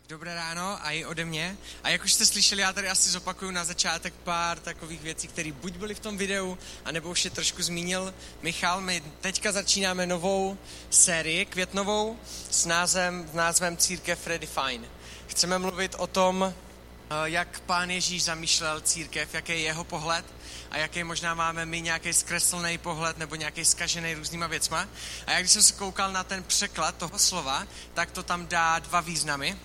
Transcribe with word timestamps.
Tak, 0.00 0.10
dobré 0.10 0.34
ráno 0.34 0.78
a 0.86 0.90
i 0.90 1.04
ode 1.04 1.24
mě. 1.24 1.56
A 1.82 1.88
jak 1.88 2.04
už 2.04 2.12
jste 2.12 2.26
slyšeli, 2.26 2.62
já 2.62 2.72
tady 2.72 2.88
asi 2.88 3.10
zopakuju 3.10 3.50
na 3.50 3.64
začátek 3.64 4.14
pár 4.14 4.58
takových 4.58 5.00
věcí, 5.00 5.28
které 5.28 5.52
buď 5.52 5.72
byly 5.72 5.94
v 5.94 6.00
tom 6.00 6.16
videu, 6.16 6.58
anebo 6.84 7.10
už 7.10 7.24
je 7.24 7.30
trošku 7.30 7.62
zmínil 7.62 8.14
Michal. 8.42 8.80
My 8.80 9.02
teďka 9.20 9.52
začínáme 9.52 10.06
novou 10.06 10.58
sérii, 10.90 11.44
květnovou, 11.44 12.18
s 12.50 12.66
názvem, 12.66 13.28
s 13.32 13.34
názvem 13.34 13.76
Církev 13.76 14.26
Redefine. 14.26 14.88
Chceme 15.26 15.58
mluvit 15.58 15.94
o 15.98 16.06
tom, 16.06 16.54
eh, 16.54 17.14
jak 17.24 17.60
pán 17.60 17.90
Ježíš 17.90 18.24
zamýšlel 18.24 18.80
církev, 18.80 19.34
jaký 19.34 19.52
je 19.52 19.58
jeho 19.58 19.84
pohled 19.84 20.24
a 20.70 20.78
jaký 20.78 21.04
možná 21.04 21.34
máme 21.34 21.66
my 21.66 21.80
nějaký 21.80 22.12
zkreslený 22.12 22.78
pohled 22.78 23.18
nebo 23.18 23.34
nějaký 23.34 23.64
skažený 23.64 24.14
různýma 24.14 24.46
věcma. 24.46 24.88
A 25.26 25.32
jak 25.32 25.40
když 25.40 25.52
jsem 25.52 25.62
se 25.62 25.72
koukal 25.72 26.12
na 26.12 26.24
ten 26.24 26.42
překlad 26.42 26.96
toho 26.96 27.18
slova, 27.18 27.66
tak 27.94 28.10
to 28.10 28.22
tam 28.22 28.46
dá 28.46 28.78
dva 28.78 29.00
významy 29.00 29.58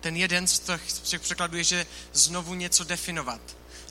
ten 0.00 0.16
jeden 0.16 0.46
z 0.46 0.62
těch 1.02 1.20
překladů 1.20 1.56
je, 1.56 1.64
že 1.64 1.86
znovu 2.12 2.54
něco 2.54 2.84
definovat. 2.84 3.40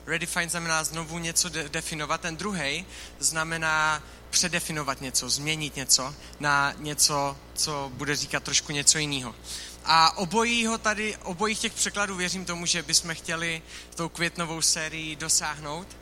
Redefine 0.06 0.48
znamená 0.48 0.84
znovu 0.84 1.18
něco 1.18 1.48
de- 1.48 1.68
definovat, 1.68 2.20
ten 2.20 2.36
druhý 2.36 2.86
znamená 3.18 4.02
předefinovat 4.30 5.00
něco, 5.00 5.30
změnit 5.30 5.76
něco 5.76 6.14
na 6.40 6.72
něco, 6.78 7.36
co 7.54 7.92
bude 7.94 8.16
říkat 8.16 8.42
trošku 8.42 8.72
něco 8.72 8.98
jiného. 8.98 9.34
A 9.84 10.16
obojího 10.16 10.78
tady, 10.78 11.16
obojích 11.16 11.58
těch 11.58 11.72
překladů 11.72 12.16
věřím 12.16 12.44
tomu, 12.44 12.66
že 12.66 12.82
bychom 12.82 13.14
chtěli 13.14 13.62
tou 13.94 14.08
květnovou 14.08 14.62
sérii 14.62 15.16
dosáhnout. 15.16 15.96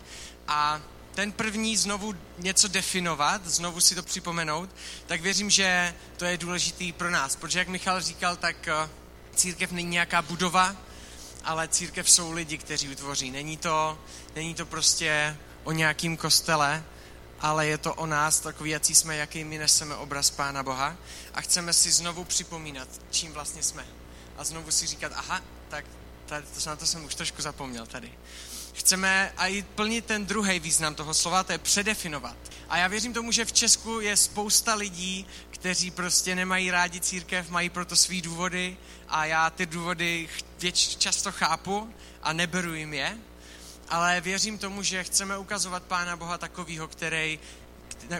A 0.48 0.80
ten 1.14 1.32
první 1.32 1.76
znovu 1.76 2.14
něco 2.38 2.68
definovat, 2.68 3.46
znovu 3.46 3.80
si 3.80 3.94
to 3.94 4.02
připomenout, 4.02 4.70
tak 5.06 5.20
věřím, 5.20 5.50
že 5.50 5.94
to 6.16 6.24
je 6.24 6.38
důležitý 6.38 6.92
pro 6.92 7.10
nás. 7.10 7.36
Protože 7.36 7.58
jak 7.58 7.68
Michal 7.68 8.00
říkal, 8.00 8.36
tak 8.36 8.68
eh, 8.68 8.88
církev 9.38 9.72
není 9.72 9.90
nějaká 9.90 10.22
budova, 10.22 10.76
ale 11.44 11.68
církev 11.68 12.10
jsou 12.10 12.32
lidi, 12.32 12.58
kteří 12.58 12.88
utvoří. 12.88 13.30
Není 13.30 13.56
to, 13.56 13.98
není 14.34 14.54
to 14.54 14.66
prostě 14.66 15.36
o 15.64 15.72
nějakým 15.72 16.16
kostele, 16.16 16.84
ale 17.40 17.66
je 17.66 17.78
to 17.78 17.94
o 17.94 18.06
nás, 18.06 18.40
takový, 18.40 18.70
jaký 18.70 18.94
jsme, 18.94 19.16
jaký 19.16 19.44
my 19.44 19.58
neseme 19.58 19.94
obraz 19.94 20.30
Pána 20.30 20.62
Boha 20.62 20.96
a 21.34 21.40
chceme 21.40 21.72
si 21.72 21.90
znovu 21.90 22.24
připomínat, 22.24 22.88
čím 23.10 23.32
vlastně 23.32 23.62
jsme. 23.62 23.86
A 24.36 24.44
znovu 24.44 24.70
si 24.70 24.86
říkat, 24.86 25.12
aha, 25.14 25.42
tak 25.68 25.84
tady, 26.26 26.46
to, 26.46 26.70
na 26.70 26.76
to 26.76 26.86
jsem 26.86 27.04
už 27.04 27.14
trošku 27.14 27.42
zapomněl 27.42 27.86
tady. 27.86 28.12
Chceme 28.72 29.32
a 29.36 29.46
i 29.46 29.62
plnit 29.62 30.04
ten 30.04 30.26
druhý 30.26 30.60
význam 30.60 30.94
toho 30.94 31.14
slova, 31.14 31.44
to 31.44 31.52
je 31.52 31.58
předefinovat. 31.58 32.36
A 32.68 32.76
já 32.76 32.88
věřím 32.88 33.12
tomu, 33.12 33.32
že 33.32 33.44
v 33.44 33.52
Česku 33.52 34.00
je 34.00 34.16
spousta 34.16 34.74
lidí, 34.74 35.26
kteří 35.58 35.90
prostě 35.90 36.34
nemají 36.34 36.70
rádi 36.70 37.00
církev, 37.00 37.50
mají 37.50 37.70
proto 37.70 37.96
svý 37.96 38.22
důvody 38.22 38.76
a 39.08 39.24
já 39.24 39.50
ty 39.50 39.66
důvody 39.66 40.28
často 40.98 41.32
chápu 41.32 41.94
a 42.22 42.32
neberu 42.32 42.74
jim 42.74 42.94
je, 42.94 43.18
ale 43.88 44.20
věřím 44.20 44.58
tomu, 44.58 44.82
že 44.82 45.04
chceme 45.04 45.38
ukazovat 45.38 45.82
Pána 45.82 46.16
Boha 46.16 46.38
takovýho, 46.38 46.88
který 46.88 47.38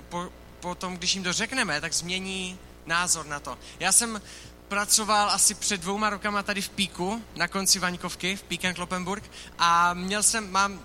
po, 0.09 0.33
potom, 0.61 0.97
když 0.97 1.15
jim 1.15 1.25
to 1.25 1.33
řekneme, 1.33 1.81
tak 1.81 1.93
změní 1.93 2.59
názor 2.87 3.27
na 3.27 3.41
to. 3.41 3.59
Já 3.81 3.93
jsem 3.93 4.23
pracoval 4.69 5.31
asi 5.31 5.55
před 5.55 5.81
dvouma 5.81 6.11
rokama 6.11 6.43
tady 6.43 6.63
v 6.63 6.69
Píku, 6.69 7.25
na 7.37 7.49
konci 7.49 7.79
Vaňkovky, 7.79 8.37
v 8.37 8.43
Píken 8.43 8.75
Kloppenburg 8.75 9.31
a 9.59 9.95
měl 9.95 10.23
jsem, 10.23 10.51
mám, 10.51 10.81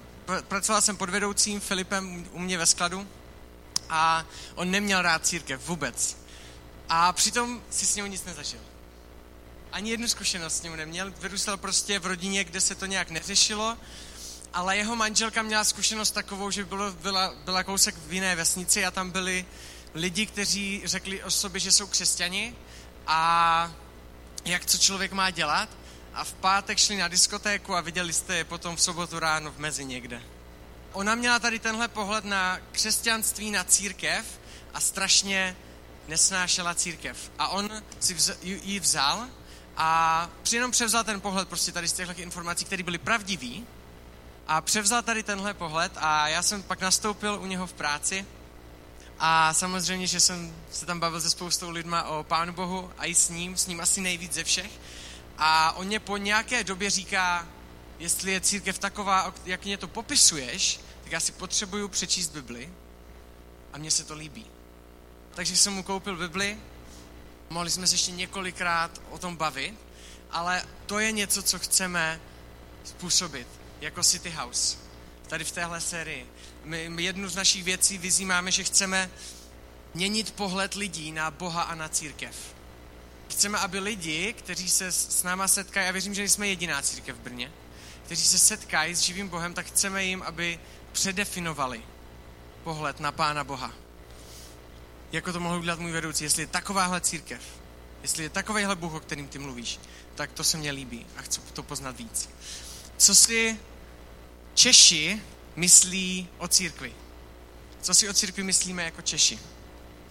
pracoval 0.48 0.82
jsem 0.82 0.98
pod 0.98 1.10
vedoucím 1.10 1.60
Filipem 1.60 2.28
u 2.32 2.40
mě 2.40 2.58
ve 2.58 2.66
skladu 2.66 3.08
a 3.90 4.26
on 4.56 4.72
neměl 4.72 5.02
rád 5.02 5.26
církev 5.26 5.68
vůbec. 5.68 6.23
A 6.96 7.14
přitom 7.14 7.62
si 7.70 7.86
s 7.86 7.96
ním 7.96 8.12
nic 8.12 8.26
nezažil. 8.26 8.60
Ani 9.72 9.92
jednu 9.92 10.08
zkušenost 10.08 10.58
s 10.58 10.62
ním 10.62 10.76
neměl. 10.76 11.14
Vyrůstal 11.20 11.58
prostě 11.58 12.00
v 12.00 12.06
rodině, 12.06 12.44
kde 12.44 12.62
se 12.62 12.76
to 12.76 12.86
nějak 12.86 13.10
neřešilo, 13.10 13.78
ale 14.54 14.78
jeho 14.78 14.96
manželka 14.96 15.42
měla 15.42 15.64
zkušenost 15.64 16.12
takovou, 16.12 16.52
že 16.52 16.66
bylo, 16.66 16.92
byla, 16.92 17.34
byla 17.46 17.64
kousek 17.64 17.96
v 18.08 18.14
jiné 18.14 18.36
vesnici 18.36 18.86
a 18.86 18.92
tam 18.92 19.12
byli 19.12 19.46
lidi, 19.94 20.26
kteří 20.26 20.82
řekli 20.86 21.24
o 21.24 21.32
sobě, 21.32 21.60
že 21.60 21.72
jsou 21.72 21.88
křesťani 21.88 22.56
a 23.08 23.72
jak 24.46 24.66
co 24.66 24.78
člověk 24.78 25.12
má 25.12 25.30
dělat. 25.30 25.70
A 26.14 26.24
v 26.24 26.34
pátek 26.34 26.78
šli 26.78 26.98
na 26.98 27.08
diskotéku 27.08 27.76
a 27.76 27.82
viděli 27.82 28.14
jste 28.14 28.36
je 28.36 28.44
potom 28.44 28.76
v 28.76 28.82
sobotu 28.82 29.20
ráno 29.20 29.52
v 29.52 29.58
mezi 29.58 29.86
někde. 29.86 30.22
Ona 30.92 31.16
měla 31.16 31.40
tady 31.40 31.60
tenhle 31.60 31.88
pohled 31.88 32.26
na 32.26 32.60
křesťanství, 32.72 33.52
na 33.52 33.64
církev 33.64 34.26
a 34.74 34.80
strašně 34.80 35.56
nesnášela 36.08 36.76
církev. 36.76 37.32
A 37.40 37.48
on 37.48 37.70
si 38.00 38.14
vz, 38.14 38.32
ji 38.42 38.80
vzal 38.80 39.28
a 39.78 40.30
přijenom 40.44 40.72
převzal 40.72 41.04
ten 41.04 41.22
pohled 41.22 41.48
prostě 41.48 41.72
tady 41.72 41.88
z 41.88 41.94
těchto 41.94 42.22
informací, 42.22 42.66
které 42.66 42.84
byly 42.84 42.98
pravdivý 42.98 43.68
a 44.48 44.62
převzal 44.62 45.02
tady 45.02 45.24
tenhle 45.24 45.54
pohled 45.54 45.92
a 45.96 46.28
já 46.28 46.42
jsem 46.42 46.64
pak 46.64 46.82
nastoupil 46.82 47.40
u 47.42 47.46
něho 47.46 47.68
v 47.68 47.74
práci 47.74 48.26
a 49.20 49.54
samozřejmě, 49.54 50.08
že 50.08 50.20
jsem 50.20 50.56
se 50.72 50.86
tam 50.86 51.00
bavil 51.00 51.22
se 51.22 51.30
spoustou 51.30 51.70
lidma 51.70 52.04
o 52.04 52.24
Pánu 52.24 52.54
Bohu 52.54 52.92
a 52.98 53.06
i 53.06 53.16
s 53.16 53.30
ním, 53.30 53.58
s 53.58 53.68
ním 53.68 53.82
asi 53.82 54.02
nejvíc 54.02 54.34
ze 54.34 54.44
všech. 54.44 54.72
A 55.38 55.72
on 55.72 55.88
mě 55.88 56.00
po 56.00 56.18
nějaké 56.18 56.64
době 56.64 56.90
říká, 56.90 57.48
jestli 58.00 58.32
je 58.32 58.42
církev 58.42 58.80
taková, 58.80 59.34
jak 59.46 59.66
mě 59.66 59.78
to 59.78 59.88
popisuješ, 59.88 60.80
tak 61.04 61.12
já 61.12 61.20
si 61.20 61.32
potřebuju 61.32 61.88
přečíst 61.88 62.30
Bibli 62.30 62.74
a 63.74 63.78
mně 63.78 63.92
se 63.92 64.04
to 64.04 64.16
líbí. 64.16 64.46
Takže 65.34 65.58
jsem 65.58 65.74
mu 65.74 65.84
koupil 65.84 66.18
Bibli, 66.18 66.58
mohli 67.50 67.72
jsme 67.72 67.88
se 67.88 67.94
ještě 67.94 68.12
několikrát 68.12 69.02
o 69.10 69.18
tom 69.18 69.38
bavit, 69.38 69.76
ale 70.32 70.64
to 70.86 71.00
je 71.00 71.12
něco, 71.12 71.44
co 71.44 71.60
chceme 71.60 72.22
způsobit 72.84 73.48
jako 73.82 74.04
City 74.04 74.30
House. 74.30 74.78
Tady 75.28 75.44
v 75.44 75.52
téhle 75.52 75.82
sérii. 75.82 76.30
My 76.64 77.04
jednu 77.04 77.30
z 77.30 77.36
našich 77.36 77.64
věcí 77.64 77.98
vyzýváme, 77.98 78.52
že 78.52 78.64
chceme 78.64 79.10
měnit 79.94 80.32
pohled 80.32 80.74
lidí 80.74 81.12
na 81.12 81.32
Boha 81.32 81.62
a 81.64 81.76
na 81.76 81.90
církev. 81.90 82.36
Chceme, 83.30 83.58
aby 83.58 83.80
lidi, 83.80 84.34
kteří 84.34 84.70
se 84.70 84.92
s 84.92 85.24
náma 85.24 85.48
setkají, 85.48 85.88
a 85.88 85.92
věřím, 85.92 86.14
že 86.14 86.22
nejsme 86.22 86.48
jediná 86.48 86.82
církev 86.82 87.16
v 87.16 87.20
Brně, 87.20 87.52
kteří 88.06 88.26
se 88.26 88.40
setkají 88.40 88.96
s 88.96 89.00
živým 89.00 89.30
Bohem, 89.30 89.54
tak 89.54 89.66
chceme 89.66 90.04
jim, 90.04 90.22
aby 90.22 90.60
předefinovali 90.92 91.84
pohled 92.64 93.00
na 93.00 93.12
Pána 93.12 93.44
Boha 93.44 93.74
jako 95.14 95.34
to 95.34 95.40
mohl 95.40 95.60
udělat 95.60 95.80
můj 95.80 95.92
vedoucí, 95.92 96.24
jestli 96.24 96.44
je 96.44 96.48
takováhle 96.48 97.02
církev, 97.02 97.42
jestli 98.02 98.24
je 98.24 98.30
takovýhle 98.30 98.76
Bůh, 98.76 98.94
o 98.94 99.00
kterým 99.00 99.28
ty 99.28 99.40
mluvíš, 99.40 99.80
tak 100.16 100.32
to 100.32 100.44
se 100.44 100.58
mně 100.58 100.72
líbí 100.72 101.06
a 101.18 101.22
chci 101.22 101.40
to 101.54 101.64
poznat 101.64 101.98
víc. 101.98 102.30
Co 102.98 103.16
si 103.16 103.60
Češi 104.54 105.22
myslí 105.56 106.30
o 106.38 106.48
církvi? 106.48 106.94
Co 107.82 107.94
si 107.94 108.10
o 108.10 108.14
církvi 108.14 108.44
myslíme 108.44 108.84
jako 108.84 109.02
Češi? 109.02 109.40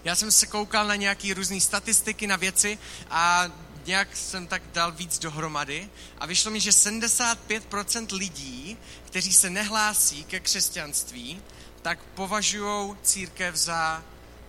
Já 0.03 0.15
jsem 0.15 0.31
se 0.31 0.47
koukal 0.47 0.87
na 0.87 0.95
nějaké 0.95 1.33
různé 1.33 1.59
statistiky, 1.59 2.27
na 2.27 2.35
věci 2.35 2.77
a 3.09 3.51
nějak 3.85 4.15
jsem 4.15 4.47
tak 4.47 4.63
dal 4.73 4.91
víc 4.91 5.19
dohromady 5.19 5.89
a 6.17 6.25
vyšlo 6.25 6.51
mi, 6.51 6.59
že 6.59 6.69
75% 6.69 8.17
lidí, 8.17 8.77
kteří 9.05 9.33
se 9.33 9.49
nehlásí 9.49 10.23
ke 10.23 10.39
křesťanství, 10.39 11.41
tak 11.81 11.99
považují 12.15 12.95
církev 13.03 13.55
za 13.55 14.03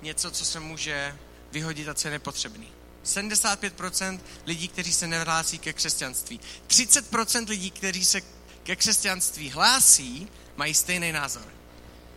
něco, 0.04 0.30
co 0.30 0.44
se 0.44 0.60
může 0.60 1.18
vyhodit 1.52 1.88
a 1.88 1.94
co 1.94 2.08
je 2.08 2.12
nepotřebný. 2.12 2.68
75% 3.04 4.20
lidí, 4.46 4.68
kteří 4.68 4.92
se 4.92 5.06
nehlásí 5.06 5.58
ke 5.58 5.72
křesťanství. 5.72 6.40
30% 6.68 7.48
lidí, 7.48 7.70
kteří 7.70 8.04
se 8.04 8.20
ke 8.62 8.76
křesťanství 8.76 9.50
hlásí, 9.50 10.28
mají 10.56 10.74
stejný 10.74 11.12
názor. 11.12 11.46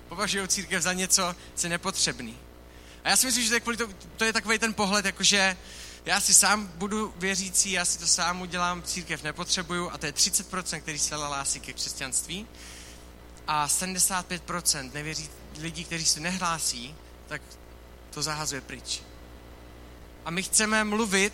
Považují 0.09 0.47
církev 0.47 0.83
za 0.83 0.93
něco, 0.93 1.35
co 1.55 1.65
je 1.67 1.69
nepotřebný. 1.69 2.37
A 3.03 3.09
já 3.09 3.15
si 3.15 3.25
myslím, 3.25 3.43
že 3.43 3.59
to 3.59 3.71
je, 3.71 3.77
to, 3.77 3.89
to 4.17 4.25
je 4.25 4.33
takový 4.33 4.59
ten 4.59 4.73
pohled, 4.73 5.05
jakože 5.05 5.57
já 6.05 6.21
si 6.21 6.33
sám 6.33 6.67
budu 6.67 7.13
věřící, 7.17 7.71
já 7.71 7.85
si 7.85 7.99
to 7.99 8.07
sám 8.07 8.41
udělám, 8.41 8.83
církev 8.83 9.23
nepotřebuju 9.23 9.89
a 9.89 9.97
to 9.97 10.06
je 10.06 10.12
30%, 10.12 10.81
který 10.81 11.00
se 11.00 11.15
hlásí 11.15 11.59
ke 11.59 11.73
křesťanství. 11.73 12.47
A 13.47 13.67
75% 13.67 14.94
nevěří, 14.94 15.29
lidí, 15.59 15.83
kteří 15.83 16.06
se 16.06 16.19
nehlásí, 16.19 16.95
tak 17.27 17.41
to 18.17 18.23
zahazuje 18.23 18.61
pryč. 18.61 19.01
A 20.25 20.31
my 20.31 20.43
chceme 20.43 20.83
mluvit 20.83 21.33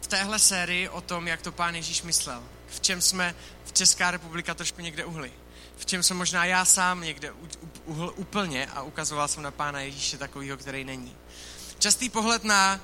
v 0.00 0.06
téhle 0.06 0.38
sérii 0.38 0.88
o 0.88 1.00
tom, 1.00 1.28
jak 1.28 1.42
to 1.42 1.52
pán 1.52 1.74
Ježíš 1.74 2.02
myslel. 2.02 2.42
V 2.68 2.80
čem 2.80 3.02
jsme 3.02 3.34
v 3.64 3.72
Česká 3.72 4.10
republika 4.10 4.54
trošku 4.54 4.80
někde 4.80 5.04
uhli. 5.04 5.32
V 5.76 5.86
čem 5.86 6.02
jsem 6.02 6.16
možná 6.16 6.44
já 6.44 6.64
sám 6.64 7.00
někde 7.00 7.32
uhl 7.84 8.12
úplně 8.16 8.66
a 8.66 8.82
ukazoval 8.82 9.28
jsem 9.28 9.42
na 9.42 9.50
pána 9.50 9.80
Ježíše 9.80 10.18
takového, 10.18 10.56
který 10.56 10.84
není. 10.84 11.16
Častý 11.78 12.08
pohled 12.08 12.44
na 12.44 12.80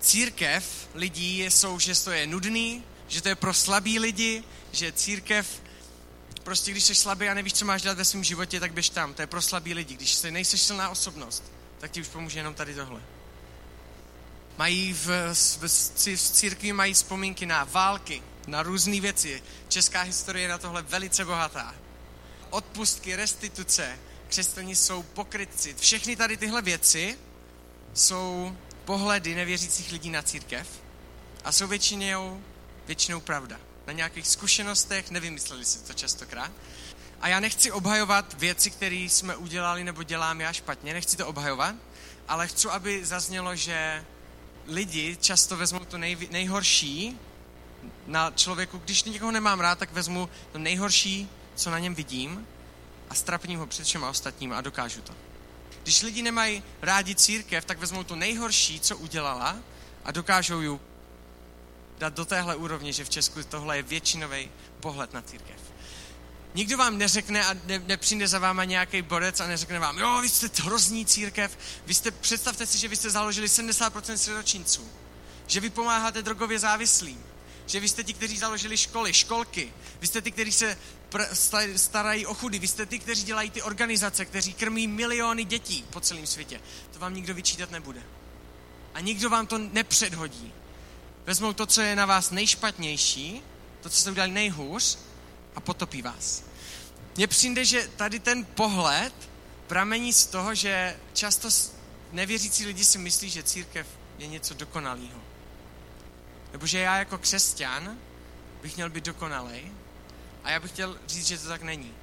církev 0.00 0.88
lidí 0.94 1.44
jsou, 1.44 1.78
že 1.78 2.04
to 2.04 2.10
je 2.10 2.26
nudný, 2.26 2.84
že 3.08 3.22
to 3.22 3.28
je 3.28 3.34
pro 3.34 3.54
slabý 3.54 3.98
lidi, 3.98 4.44
že 4.72 4.92
církev, 4.92 5.62
prostě 6.42 6.70
když 6.70 6.84
jsi 6.84 6.94
slabý 6.94 7.28
a 7.28 7.34
nevíš, 7.34 7.52
co 7.52 7.64
máš 7.64 7.82
dělat 7.82 7.98
ve 7.98 8.04
svém 8.04 8.24
životě, 8.24 8.60
tak 8.60 8.72
běž 8.72 8.88
tam. 8.88 9.14
To 9.14 9.22
je 9.22 9.26
pro 9.26 9.42
slabý 9.42 9.74
lidi. 9.74 9.94
Když 9.94 10.14
jsi 10.14 10.30
nejsi 10.30 10.58
silná 10.58 10.90
osobnost, 10.90 11.42
tak 11.82 11.90
ti 11.90 12.00
už 12.00 12.08
pomůže 12.08 12.38
jenom 12.38 12.54
tady 12.54 12.74
tohle. 12.74 13.00
Mají 14.58 14.92
v, 14.92 15.06
v, 15.34 15.62
v 16.16 16.30
církvi 16.32 16.72
mají 16.72 16.94
vzpomínky 16.94 17.46
na 17.46 17.64
války, 17.64 18.22
na 18.46 18.62
různé 18.62 19.00
věci. 19.00 19.42
Česká 19.68 20.02
historie 20.02 20.44
je 20.44 20.48
na 20.48 20.58
tohle 20.58 20.82
velice 20.82 21.24
bohatá. 21.24 21.74
Odpustky, 22.50 23.16
restituce, 23.16 23.98
křesťaní 24.28 24.76
jsou 24.76 25.02
pokrytci. 25.02 25.74
Všechny 25.74 26.16
tady 26.16 26.36
tyhle 26.36 26.62
věci 26.62 27.18
jsou 27.94 28.56
pohledy 28.84 29.34
nevěřících 29.34 29.92
lidí 29.92 30.10
na 30.10 30.22
církev 30.22 30.68
a 31.44 31.52
jsou 31.52 31.66
většinou, 31.66 32.42
většinou 32.86 33.20
pravda. 33.20 33.60
Na 33.86 33.92
nějakých 33.92 34.28
zkušenostech, 34.28 35.10
nevymysleli 35.10 35.64
si 35.64 35.78
to 35.78 35.92
častokrát. 35.92 36.52
A 37.22 37.28
já 37.28 37.40
nechci 37.40 37.72
obhajovat 37.72 38.34
věci, 38.34 38.70
které 38.70 38.96
jsme 38.96 39.36
udělali 39.36 39.84
nebo 39.84 40.02
dělám 40.02 40.40
já 40.40 40.52
špatně, 40.52 40.92
nechci 40.92 41.16
to 41.16 41.26
obhajovat, 41.26 41.74
ale 42.28 42.48
chci, 42.48 42.68
aby 42.68 43.04
zaznělo, 43.04 43.56
že 43.56 44.04
lidi 44.66 45.16
často 45.20 45.56
vezmou 45.56 45.78
to 45.78 45.98
nej, 45.98 46.16
nejhorší 46.30 47.18
na 48.06 48.30
člověku, 48.30 48.78
když 48.78 49.04
někoho 49.04 49.32
nemám 49.32 49.60
rád, 49.60 49.78
tak 49.78 49.92
vezmu 49.92 50.28
to 50.52 50.58
nejhorší, 50.58 51.28
co 51.54 51.70
na 51.70 51.78
něm 51.78 51.94
vidím 51.94 52.46
a 53.10 53.14
strapním 53.14 53.58
ho 53.58 53.66
před 53.66 53.86
všema 53.86 54.10
ostatníma 54.10 54.58
a 54.58 54.60
dokážu 54.60 55.00
to. 55.00 55.14
Když 55.82 56.02
lidi 56.02 56.22
nemají 56.22 56.62
rádi 56.82 57.14
církev, 57.14 57.64
tak 57.64 57.78
vezmou 57.78 58.04
to 58.04 58.16
nejhorší, 58.16 58.80
co 58.80 58.96
udělala 58.96 59.56
a 60.04 60.12
dokážou 60.12 60.60
ju 60.60 60.80
dát 61.98 62.14
do 62.14 62.24
téhle 62.24 62.56
úrovně, 62.56 62.92
že 62.92 63.04
v 63.04 63.10
Česku 63.10 63.42
tohle 63.42 63.76
je 63.76 63.82
většinový 63.82 64.50
pohled 64.80 65.14
na 65.14 65.22
církev. 65.22 65.71
Nikdo 66.54 66.76
vám 66.76 66.98
neřekne 66.98 67.46
a 67.46 67.54
ne, 67.66 67.78
nepřijde 67.78 68.28
za 68.28 68.38
váma 68.38 68.64
nějaký 68.64 69.02
borec 69.02 69.40
a 69.40 69.46
neřekne 69.46 69.78
vám, 69.78 69.98
jo, 69.98 70.18
vy 70.20 70.28
jste 70.28 70.62
hrozný 70.62 71.06
církev, 71.06 71.58
vy 71.86 71.94
jste, 71.94 72.10
představte 72.10 72.66
si, 72.66 72.78
že 72.78 72.88
vy 72.88 72.96
jste 72.96 73.10
založili 73.10 73.46
70% 73.46 74.14
středočinců, 74.14 74.88
že 75.46 75.60
vy 75.60 75.70
pomáháte 75.70 76.22
drogově 76.22 76.58
závislým, 76.58 77.24
že 77.66 77.80
vy 77.80 77.88
jste 77.88 78.04
ti, 78.04 78.12
kteří 78.12 78.38
založili 78.38 78.76
školy, 78.76 79.12
školky, 79.12 79.72
vy 80.00 80.06
jste 80.06 80.20
ty, 80.20 80.30
kteří 80.30 80.52
se 80.52 80.78
pr- 81.10 81.74
starají 81.76 82.26
o 82.26 82.34
chudy, 82.34 82.58
vy 82.58 82.68
jste 82.68 82.86
ty, 82.86 82.98
kteří 82.98 83.22
dělají 83.22 83.50
ty 83.50 83.62
organizace, 83.62 84.24
kteří 84.24 84.54
krmí 84.54 84.88
miliony 84.88 85.44
dětí 85.44 85.84
po 85.90 86.00
celém 86.00 86.26
světě. 86.26 86.60
To 86.92 86.98
vám 86.98 87.14
nikdo 87.14 87.34
vyčítat 87.34 87.70
nebude. 87.70 88.02
A 88.94 89.00
nikdo 89.00 89.30
vám 89.30 89.46
to 89.46 89.58
nepředhodí. 89.58 90.52
Vezmou 91.26 91.52
to, 91.52 91.66
co 91.66 91.80
je 91.80 91.96
na 91.96 92.06
vás 92.06 92.30
nejšpatnější, 92.30 93.42
to, 93.80 93.88
co 93.88 94.00
jste 94.00 94.10
udělali 94.10 94.32
nejhůř, 94.32 94.98
a 95.56 95.60
potopí 95.60 96.02
vás. 96.02 96.42
Mně 97.16 97.26
přijde, 97.26 97.64
že 97.64 97.88
tady 97.96 98.20
ten 98.20 98.44
pohled 98.44 99.14
pramení 99.66 100.12
z 100.12 100.26
toho, 100.26 100.54
že 100.54 100.96
často 101.12 101.48
nevěřící 102.12 102.66
lidi 102.66 102.84
si 102.84 102.98
myslí, 102.98 103.30
že 103.30 103.42
církev 103.42 103.86
je 104.18 104.26
něco 104.26 104.54
dokonalého. 104.54 105.20
Nebo 106.52 106.66
že 106.66 106.78
já 106.78 106.98
jako 106.98 107.18
křesťan 107.18 107.98
bych 108.62 108.76
měl 108.76 108.90
být 108.90 109.04
dokonalý 109.04 109.72
a 110.44 110.50
já 110.50 110.60
bych 110.60 110.70
chtěl 110.70 110.98
říct, 111.06 111.26
že 111.26 111.38
to 111.38 111.48
tak 111.48 111.62
není. 111.62 111.94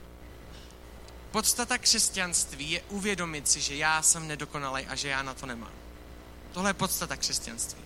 Podstata 1.31 1.78
křesťanství 1.78 2.72
je 2.72 2.81
uvědomit 2.81 3.48
si, 3.48 3.62
že 3.62 3.75
já 3.75 4.01
jsem 4.01 4.28
nedokonalý 4.28 4.86
a 4.86 4.96
že 4.96 5.07
já 5.07 5.24
na 5.24 5.34
to 5.34 5.46
nemám. 5.46 5.72
Tohle 6.51 6.69
je 6.69 6.74
podstata 6.74 7.16
křesťanství. 7.16 7.81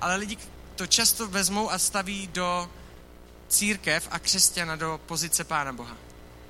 Ale 0.00 0.16
lidi 0.16 0.38
to 0.76 0.86
často 0.86 1.28
vezmou 1.28 1.70
a 1.70 1.78
staví 1.78 2.26
do 2.26 2.70
církev 3.54 4.08
a 4.10 4.18
křesťana 4.18 4.76
do 4.76 5.00
pozice 5.06 5.44
Pána 5.44 5.72
Boha. 5.72 5.96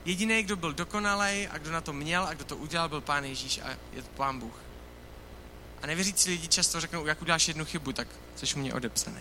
Jediný, 0.04 0.42
kdo 0.42 0.56
byl 0.56 0.72
dokonalý 0.72 1.48
a 1.48 1.58
kdo 1.58 1.72
na 1.72 1.80
to 1.80 1.92
měl 1.92 2.24
a 2.24 2.34
kdo 2.34 2.44
to 2.44 2.56
udělal, 2.56 2.88
byl 2.88 3.00
Pán 3.00 3.24
Ježíš 3.24 3.58
a 3.58 3.70
je 3.92 4.02
to 4.02 4.08
Pán 4.16 4.40
Bůh. 4.40 4.54
A 5.82 5.86
nevěřící 5.86 6.30
lidi 6.30 6.48
často 6.48 6.80
řeknou, 6.80 7.06
jak 7.06 7.22
uděláš 7.22 7.48
jednu 7.48 7.64
chybu, 7.64 7.92
tak 7.92 8.08
jsi 8.36 8.58
mě 8.58 8.74
odepsaný. 8.74 9.20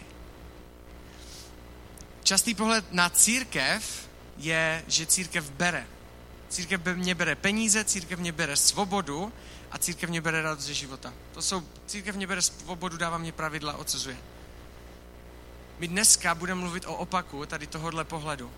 Častý 2.24 2.56
pohled 2.56 2.86
na 2.92 3.10
církev 3.10 4.10
je, 4.38 4.84
že 4.88 5.06
církev 5.06 5.52
bere. 5.52 5.88
Církev 6.50 6.82
mě 6.96 7.16
bere 7.16 7.36
peníze, 7.36 7.84
církev 7.84 8.20
mě 8.20 8.32
bere 8.32 8.56
svobodu 8.56 9.34
a 9.72 9.78
církev 9.78 10.10
mě 10.10 10.22
bere 10.22 10.42
radost 10.42 10.66
ze 10.66 10.74
života. 10.74 11.14
To 11.34 11.42
jsou, 11.42 11.64
církev 11.88 12.16
mě 12.16 12.28
bere 12.28 12.42
svobodu, 12.42 12.98
dává 12.98 13.18
mě 13.18 13.32
pravidla, 13.32 13.78
odsuzuje. 13.78 14.18
My 15.84 15.88
dneska 15.88 16.36
budeme 16.36 16.62
mluvit 16.62 16.86
o 16.86 16.96
opaku 16.96 17.46
tady 17.46 17.68
tohohle 17.68 18.04
pohledu, 18.04 18.52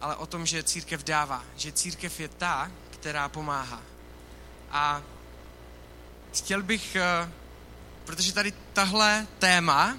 ale 0.00 0.16
o 0.16 0.26
tom, 0.26 0.46
že 0.46 0.62
církev 0.62 1.04
dává, 1.04 1.44
že 1.56 1.72
církev 1.72 2.20
je 2.20 2.28
ta, 2.28 2.70
která 2.90 3.28
pomáhá. 3.28 3.82
A 4.70 5.02
chtěl 6.34 6.62
bych, 6.62 6.96
eh, 6.96 7.30
protože 8.04 8.32
tady 8.32 8.52
tahle 8.72 9.26
téma, 9.38 9.96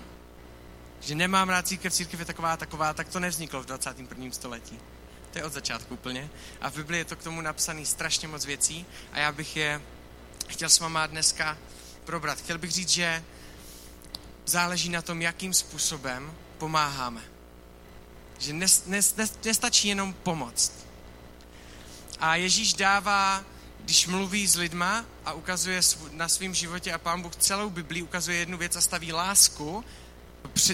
že 1.01 1.15
nemám 1.15 1.49
rád 1.49 1.67
církev, 1.67 1.93
církev 1.93 2.19
je 2.19 2.25
taková 2.25 2.57
taková, 2.57 2.93
tak 2.93 3.09
to 3.09 3.19
nevzniklo 3.19 3.63
v 3.63 3.65
21. 3.65 4.31
století. 4.31 4.79
To 5.31 5.39
je 5.39 5.45
od 5.45 5.53
začátku 5.53 5.93
úplně. 5.93 6.29
A 6.61 6.69
v 6.69 6.75
Biblii 6.75 7.01
je 7.01 7.05
to 7.05 7.15
k 7.15 7.23
tomu 7.23 7.41
napsané 7.41 7.85
strašně 7.85 8.27
moc 8.27 8.45
věcí 8.45 8.85
a 9.11 9.19
já 9.19 9.31
bych 9.31 9.55
je 9.55 9.81
chtěl 10.47 10.69
s 10.69 10.79
váma 10.79 11.07
dneska 11.07 11.57
probrat. 12.05 12.37
Chtěl 12.37 12.57
bych 12.57 12.71
říct, 12.71 12.89
že 12.89 13.23
záleží 14.45 14.89
na 14.89 15.01
tom, 15.01 15.21
jakým 15.21 15.53
způsobem 15.53 16.33
pomáháme. 16.57 17.21
Že 18.37 18.53
nes, 18.53 18.85
nes, 18.85 19.15
nes, 19.15 19.33
nestačí 19.45 19.87
jenom 19.87 20.13
pomoct. 20.13 20.71
A 22.19 22.35
Ježíš 22.35 22.73
dává, 22.73 23.43
když 23.79 24.07
mluví 24.07 24.47
s 24.47 24.55
lidma 24.55 25.05
a 25.25 25.33
ukazuje 25.33 25.81
na 26.11 26.27
svém 26.27 26.53
životě 26.53 26.93
a 26.93 26.97
Pán 26.97 27.21
Bůh 27.21 27.35
celou 27.35 27.69
Biblii 27.69 28.03
ukazuje 28.03 28.37
jednu 28.37 28.57
věc 28.57 28.75
a 28.75 28.81
staví 28.81 29.13
lásku 29.13 29.85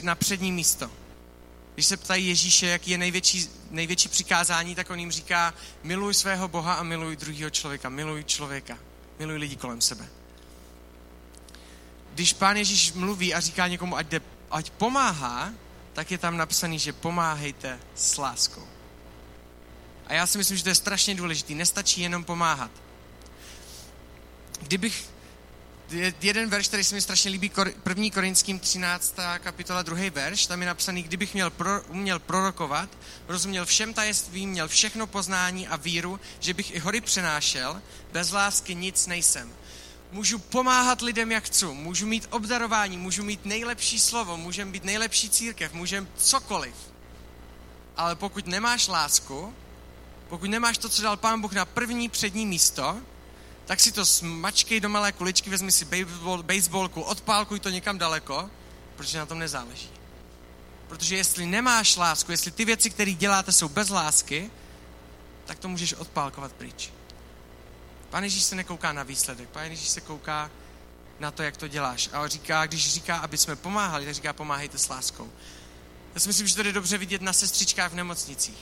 na 0.03 0.15
přední 0.15 0.51
místo. 0.51 0.91
Když 1.73 1.85
se 1.85 1.97
ptají 1.97 2.27
Ježíše, 2.27 2.67
jaký 2.67 2.91
je 2.91 2.97
největší, 2.97 3.49
největší 3.71 4.09
přikázání, 4.09 4.75
tak 4.75 4.89
on 4.89 4.99
jim 4.99 5.11
říká, 5.11 5.53
miluj 5.83 6.13
svého 6.13 6.47
Boha 6.47 6.73
a 6.73 6.83
miluj 6.83 7.15
druhého 7.15 7.49
člověka, 7.49 7.89
miluj 7.89 8.23
člověka, 8.23 8.77
miluj 9.19 9.37
lidi 9.37 9.55
kolem 9.55 9.81
sebe. 9.81 10.09
Když 12.13 12.33
pán 12.33 12.57
Ježíš 12.57 12.93
mluví 12.93 13.33
a 13.33 13.39
říká 13.39 13.67
někomu, 13.67 13.97
ať, 13.97 14.07
jde, 14.07 14.21
ať 14.51 14.69
pomáhá, 14.69 15.53
tak 15.93 16.11
je 16.11 16.17
tam 16.17 16.37
napsaný, 16.37 16.79
že 16.79 16.93
pomáhejte 16.93 17.79
s 17.95 18.17
láskou. 18.17 18.67
A 20.07 20.13
já 20.13 20.27
si 20.27 20.37
myslím, 20.37 20.57
že 20.57 20.63
to 20.63 20.69
je 20.69 20.75
strašně 20.75 21.15
důležité. 21.15 21.53
Nestačí 21.53 22.01
jenom 22.01 22.23
pomáhat. 22.23 22.71
Kdybych 24.61 25.13
jeden 26.21 26.49
verš, 26.49 26.67
který 26.67 26.83
se 26.83 26.95
mi 26.95 27.01
strašně 27.01 27.31
líbí, 27.31 27.51
první 27.83 28.11
Korinským 28.11 28.59
13. 28.59 29.15
kapitola, 29.39 29.81
druhý 29.81 30.09
verš, 30.09 30.45
tam 30.45 30.61
je 30.61 30.67
napsaný, 30.67 31.03
kdybych 31.03 31.33
měl 31.33 31.49
pro, 31.49 31.81
uměl 31.81 32.19
prorokovat, 32.19 32.89
rozuměl 33.27 33.65
všem 33.65 33.93
tajemstvím, 33.93 34.49
měl 34.49 34.67
všechno 34.67 35.07
poznání 35.07 35.67
a 35.67 35.75
víru, 35.75 36.19
že 36.39 36.53
bych 36.53 36.75
i 36.75 36.79
hory 36.79 37.01
přenášel, 37.01 37.81
bez 38.11 38.31
lásky 38.31 38.75
nic 38.75 39.07
nejsem 39.07 39.53
můžu 40.13 40.39
pomáhat 40.39 41.01
lidem, 41.01 41.31
jak 41.31 41.43
chci, 41.43 41.65
můžu 41.65 42.07
mít 42.07 42.27
obdarování, 42.29 42.97
můžu 42.97 43.23
mít 43.23 43.45
nejlepší 43.45 43.99
slovo, 43.99 44.37
můžeme 44.37 44.71
být 44.71 44.83
nejlepší 44.83 45.29
církev, 45.29 45.73
můžeme 45.73 46.07
cokoliv. 46.17 46.75
Ale 47.97 48.15
pokud 48.15 48.47
nemáš 48.47 48.87
lásku, 48.87 49.53
pokud 50.29 50.49
nemáš 50.49 50.77
to, 50.77 50.89
co 50.89 51.01
dal 51.01 51.17
Pán 51.17 51.41
Bůh 51.41 51.53
na 51.53 51.65
první 51.65 52.09
přední 52.09 52.45
místo, 52.45 52.97
tak 53.65 53.79
si 53.79 53.91
to 53.91 54.05
smačkej 54.05 54.79
do 54.79 54.89
malé 54.89 55.11
kuličky, 55.11 55.49
vezmi 55.49 55.71
si 55.71 55.85
baseball, 55.85 56.43
baseballku, 56.43 57.01
odpálkuj 57.01 57.59
to 57.59 57.69
někam 57.69 57.97
daleko, 57.97 58.49
protože 58.95 59.17
na 59.17 59.25
tom 59.25 59.39
nezáleží. 59.39 59.89
Protože 60.87 61.15
jestli 61.15 61.45
nemáš 61.45 61.95
lásku, 61.95 62.31
jestli 62.31 62.51
ty 62.51 62.65
věci, 62.65 62.89
které 62.89 63.11
děláte, 63.11 63.51
jsou 63.51 63.69
bez 63.69 63.89
lásky, 63.89 64.51
tak 65.45 65.59
to 65.59 65.69
můžeš 65.69 65.93
odpálkovat 65.93 66.53
pryč. 66.53 66.91
Pán 68.13 68.23
Ježíš 68.23 68.43
se 68.43 68.55
nekouká 68.55 68.93
na 68.93 69.03
výsledek, 69.03 69.49
Pán 69.49 69.63
Ježíš 69.63 69.89
se 69.89 70.01
kouká 70.01 70.51
na 71.19 71.31
to, 71.31 71.43
jak 71.43 71.57
to 71.57 71.67
děláš. 71.67 72.09
A 72.13 72.27
říká, 72.27 72.65
když 72.65 72.93
říká, 72.93 73.17
aby 73.17 73.37
jsme 73.37 73.55
pomáhali, 73.55 74.05
tak 74.05 74.13
říká, 74.13 74.33
pomáhejte 74.33 74.77
s 74.77 74.89
láskou. 74.89 75.31
Já 76.13 76.19
si 76.19 76.27
myslím, 76.27 76.47
že 76.47 76.55
to 76.55 76.61
je 76.61 76.73
dobře 76.73 76.97
vidět 76.97 77.21
na 77.21 77.33
sestřičkách 77.33 77.91
v 77.91 77.95
nemocnicích. 77.95 78.57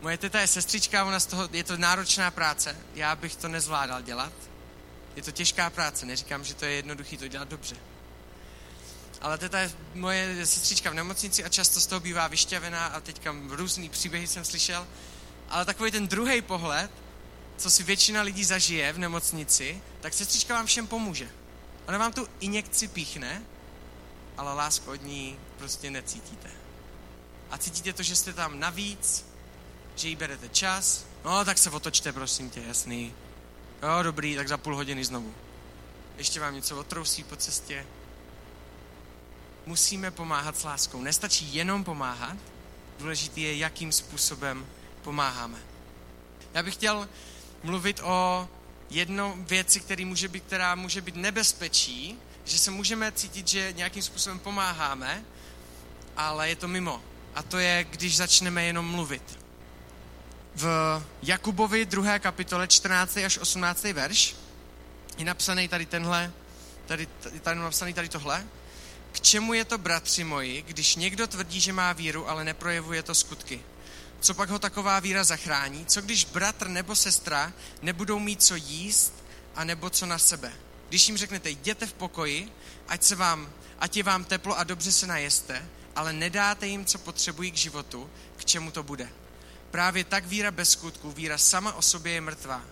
Moje 0.00 0.18
teta 0.18 0.40
je 0.40 0.46
sestřička, 0.46 1.04
ona 1.04 1.20
z 1.20 1.26
toho, 1.26 1.48
je 1.52 1.64
to 1.64 1.76
náročná 1.76 2.30
práce. 2.30 2.76
Já 2.94 3.16
bych 3.16 3.36
to 3.36 3.48
nezvládal 3.48 4.02
dělat. 4.02 4.32
Je 5.16 5.22
to 5.22 5.32
těžká 5.32 5.70
práce, 5.70 6.06
neříkám, 6.06 6.44
že 6.44 6.54
to 6.54 6.64
je 6.64 6.72
jednoduché 6.72 7.16
to 7.16 7.28
dělat 7.28 7.48
dobře. 7.48 7.76
Ale 9.20 9.38
teta 9.38 9.58
je 9.58 9.72
moje 9.94 10.46
sestřička 10.46 10.90
v 10.90 10.94
nemocnici 10.94 11.44
a 11.44 11.48
často 11.48 11.80
z 11.80 11.86
toho 11.86 12.00
bývá 12.00 12.28
vyšťavená 12.28 12.86
a 12.86 13.00
teďka 13.00 13.34
různý 13.48 13.88
příběhy 13.88 14.26
jsem 14.26 14.44
slyšel. 14.44 14.86
Ale 15.48 15.64
takový 15.64 15.90
ten 15.90 16.08
druhý 16.08 16.42
pohled, 16.42 16.90
co 17.56 17.70
si 17.70 17.82
většina 17.82 18.22
lidí 18.22 18.44
zažije 18.44 18.92
v 18.92 18.98
nemocnici, 18.98 19.82
tak 20.00 20.14
sestřička 20.14 20.54
vám 20.54 20.66
všem 20.66 20.86
pomůže. 20.86 21.28
Ona 21.88 21.98
vám 21.98 22.12
tu 22.12 22.28
injekci 22.40 22.88
píchne, 22.88 23.42
ale 24.36 24.54
lásku 24.54 24.90
od 24.90 25.02
ní 25.02 25.38
prostě 25.58 25.90
necítíte. 25.90 26.50
A 27.50 27.58
cítíte 27.58 27.92
to, 27.92 28.02
že 28.02 28.16
jste 28.16 28.32
tam 28.32 28.60
navíc, 28.60 29.24
že 29.96 30.08
jí 30.08 30.16
berete 30.16 30.48
čas, 30.48 31.04
no 31.24 31.44
tak 31.44 31.58
se 31.58 31.70
otočte, 31.70 32.12
prosím 32.12 32.50
tě, 32.50 32.62
jasný. 32.68 33.14
Jo, 33.82 34.02
dobrý, 34.02 34.36
tak 34.36 34.48
za 34.48 34.56
půl 34.56 34.76
hodiny 34.76 35.04
znovu. 35.04 35.34
Ještě 36.16 36.40
vám 36.40 36.54
něco 36.54 36.78
otrousí 36.78 37.24
po 37.24 37.36
cestě. 37.36 37.86
musíme 39.66 40.10
pomáhat 40.10 40.58
s 40.58 40.64
láskou. 40.64 41.02
Nestačí 41.02 41.54
jenom 41.54 41.84
pomáhat, 41.84 42.36
důležitý 42.98 43.42
je, 43.42 43.56
jakým 43.56 43.92
způsobem 43.92 44.66
pomáháme. 45.02 45.58
Já 46.54 46.62
bych 46.62 46.74
chtěl 46.74 47.08
mluvit 47.62 48.00
o 48.02 48.48
jedno 48.90 49.34
věci, 49.38 49.80
který 49.80 50.04
může 50.04 50.28
být, 50.28 50.44
která 50.44 50.74
může 50.74 51.00
být 51.00 51.16
nebezpečí, 51.16 52.18
že 52.44 52.58
se 52.58 52.70
můžeme 52.70 53.12
cítit, 53.12 53.48
že 53.48 53.72
nějakým 53.72 54.02
způsobem 54.02 54.38
pomáháme, 54.38 55.24
ale 56.16 56.48
je 56.48 56.56
to 56.56 56.68
mimo. 56.68 57.02
A 57.34 57.42
to 57.42 57.58
je, 57.58 57.86
když 57.90 58.16
začneme 58.16 58.64
jenom 58.64 58.86
mluvit. 58.86 59.38
V 60.54 61.02
Jakubovi 61.22 61.86
2. 61.86 62.18
kapitole 62.18 62.68
14. 62.68 63.16
až 63.16 63.38
18. 63.38 63.84
verš 63.84 64.36
je 65.18 65.24
napsaný 65.24 65.68
tady 65.68 65.86
tenhle, 65.86 66.32
tady, 66.86 67.06
tady, 67.06 67.40
tady 67.40 67.60
napsaný 67.60 67.94
tady 67.94 68.08
tohle. 68.08 68.46
K 69.12 69.20
čemu 69.20 69.54
je 69.54 69.64
to, 69.64 69.78
bratři 69.78 70.24
moji, 70.24 70.62
když 70.62 70.96
někdo 70.96 71.26
tvrdí, 71.26 71.60
že 71.60 71.72
má 71.72 71.92
víru, 71.92 72.30
ale 72.30 72.44
neprojevuje 72.44 73.02
to 73.02 73.14
skutky? 73.14 73.60
Co 74.26 74.34
pak 74.34 74.50
ho 74.50 74.58
taková 74.58 75.00
víra 75.00 75.24
zachrání? 75.24 75.86
Co 75.86 76.02
když 76.02 76.24
bratr 76.24 76.68
nebo 76.68 76.96
sestra 76.96 77.52
nebudou 77.82 78.18
mít 78.18 78.42
co 78.42 78.54
jíst 78.54 79.12
a 79.54 79.64
nebo 79.64 79.90
co 79.90 80.06
na 80.06 80.18
sebe? 80.18 80.52
Když 80.88 81.08
jim 81.08 81.16
řeknete, 81.16 81.50
jděte 81.50 81.86
v 81.86 81.92
pokoji, 81.92 82.52
ať, 82.88 83.02
se 83.02 83.14
vám, 83.14 83.52
ať 83.78 83.96
je 83.96 84.02
vám 84.02 84.24
teplo 84.24 84.58
a 84.58 84.64
dobře 84.64 84.92
se 84.92 85.06
najeste, 85.06 85.68
ale 85.96 86.12
nedáte 86.12 86.66
jim, 86.66 86.84
co 86.84 86.98
potřebují 86.98 87.50
k 87.50 87.56
životu, 87.56 88.10
k 88.36 88.44
čemu 88.44 88.70
to 88.70 88.82
bude. 88.82 89.08
Právě 89.70 90.04
tak 90.04 90.26
víra 90.26 90.50
bez 90.50 90.70
skutků, 90.70 91.12
víra 91.12 91.38
sama 91.38 91.72
o 91.72 91.82
sobě 91.82 92.12
je 92.12 92.20
mrtvá. 92.20 92.62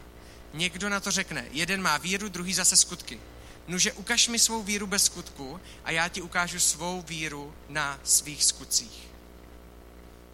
Někdo 0.54 0.88
na 0.88 1.00
to 1.00 1.10
řekne, 1.10 1.46
jeden 1.50 1.82
má 1.82 1.98
víru, 1.98 2.28
druhý 2.28 2.54
zase 2.54 2.76
skutky. 2.76 3.20
Nuže 3.68 3.92
ukaž 3.92 4.28
mi 4.28 4.38
svou 4.38 4.62
víru 4.62 4.86
bez 4.86 5.04
skutku 5.04 5.60
a 5.84 5.90
já 5.90 6.08
ti 6.08 6.22
ukážu 6.22 6.60
svou 6.60 7.02
víru 7.02 7.54
na 7.68 8.00
svých 8.04 8.44
skutcích. 8.44 9.13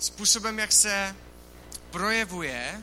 Způsobem, 0.01 0.59
jak 0.59 0.73
se 0.73 1.17
projevuje 1.91 2.83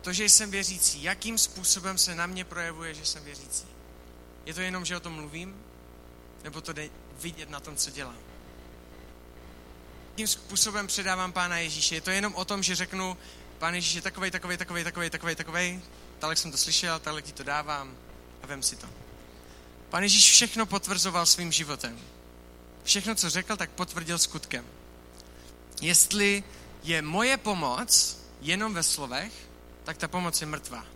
to, 0.00 0.12
že 0.12 0.24
jsem 0.24 0.50
věřící, 0.50 1.02
jakým 1.02 1.38
způsobem 1.38 1.98
se 1.98 2.14
na 2.14 2.26
mě 2.26 2.44
projevuje, 2.44 2.94
že 2.94 3.06
jsem 3.06 3.24
věřící. 3.24 3.66
Je 4.46 4.54
to 4.54 4.60
jenom, 4.60 4.84
že 4.84 4.96
o 4.96 5.00
tom 5.00 5.12
mluvím? 5.12 5.64
Nebo 6.44 6.60
to 6.60 6.72
jde 6.72 6.90
vidět 7.20 7.50
na 7.50 7.60
tom, 7.60 7.76
co 7.76 7.90
dělám? 7.90 8.18
Jakým 10.10 10.26
způsobem 10.26 10.86
předávám 10.86 11.32
Pána 11.32 11.58
Ježíše? 11.58 11.94
Je 11.94 12.00
to 12.00 12.10
jenom 12.10 12.34
o 12.34 12.44
tom, 12.44 12.62
že 12.62 12.74
řeknu, 12.74 13.16
Pán 13.58 13.74
Ježíš 13.74 13.94
je 13.94 14.02
takovej, 14.02 14.30
takovej, 14.30 14.56
takovej, 14.56 14.84
takovej, 14.84 15.10
takovej, 15.10 15.36
takovej, 15.36 15.80
tak 16.18 16.38
jsem 16.38 16.50
to 16.50 16.56
slyšel, 16.56 16.98
tak 16.98 17.24
ti 17.24 17.32
to 17.32 17.42
dávám 17.42 17.96
a 18.42 18.46
vem 18.46 18.62
si 18.62 18.76
to. 18.76 18.86
Pán 19.88 20.02
Ježíš 20.02 20.30
všechno 20.30 20.66
potvrzoval 20.66 21.26
svým 21.26 21.52
životem. 21.52 22.00
Všechno, 22.84 23.14
co 23.14 23.30
řekl, 23.30 23.56
tak 23.56 23.70
potvrdil 23.70 24.18
skutkem. 24.18 24.64
Jestli 25.80 26.44
je 26.82 27.02
moje 27.02 27.36
pomoc 27.36 28.18
jenom 28.40 28.74
ve 28.74 28.82
slovech, 28.82 29.32
tak 29.84 29.96
ta 29.96 30.08
pomoc 30.08 30.40
je 30.40 30.46
mrtvá. 30.46 30.86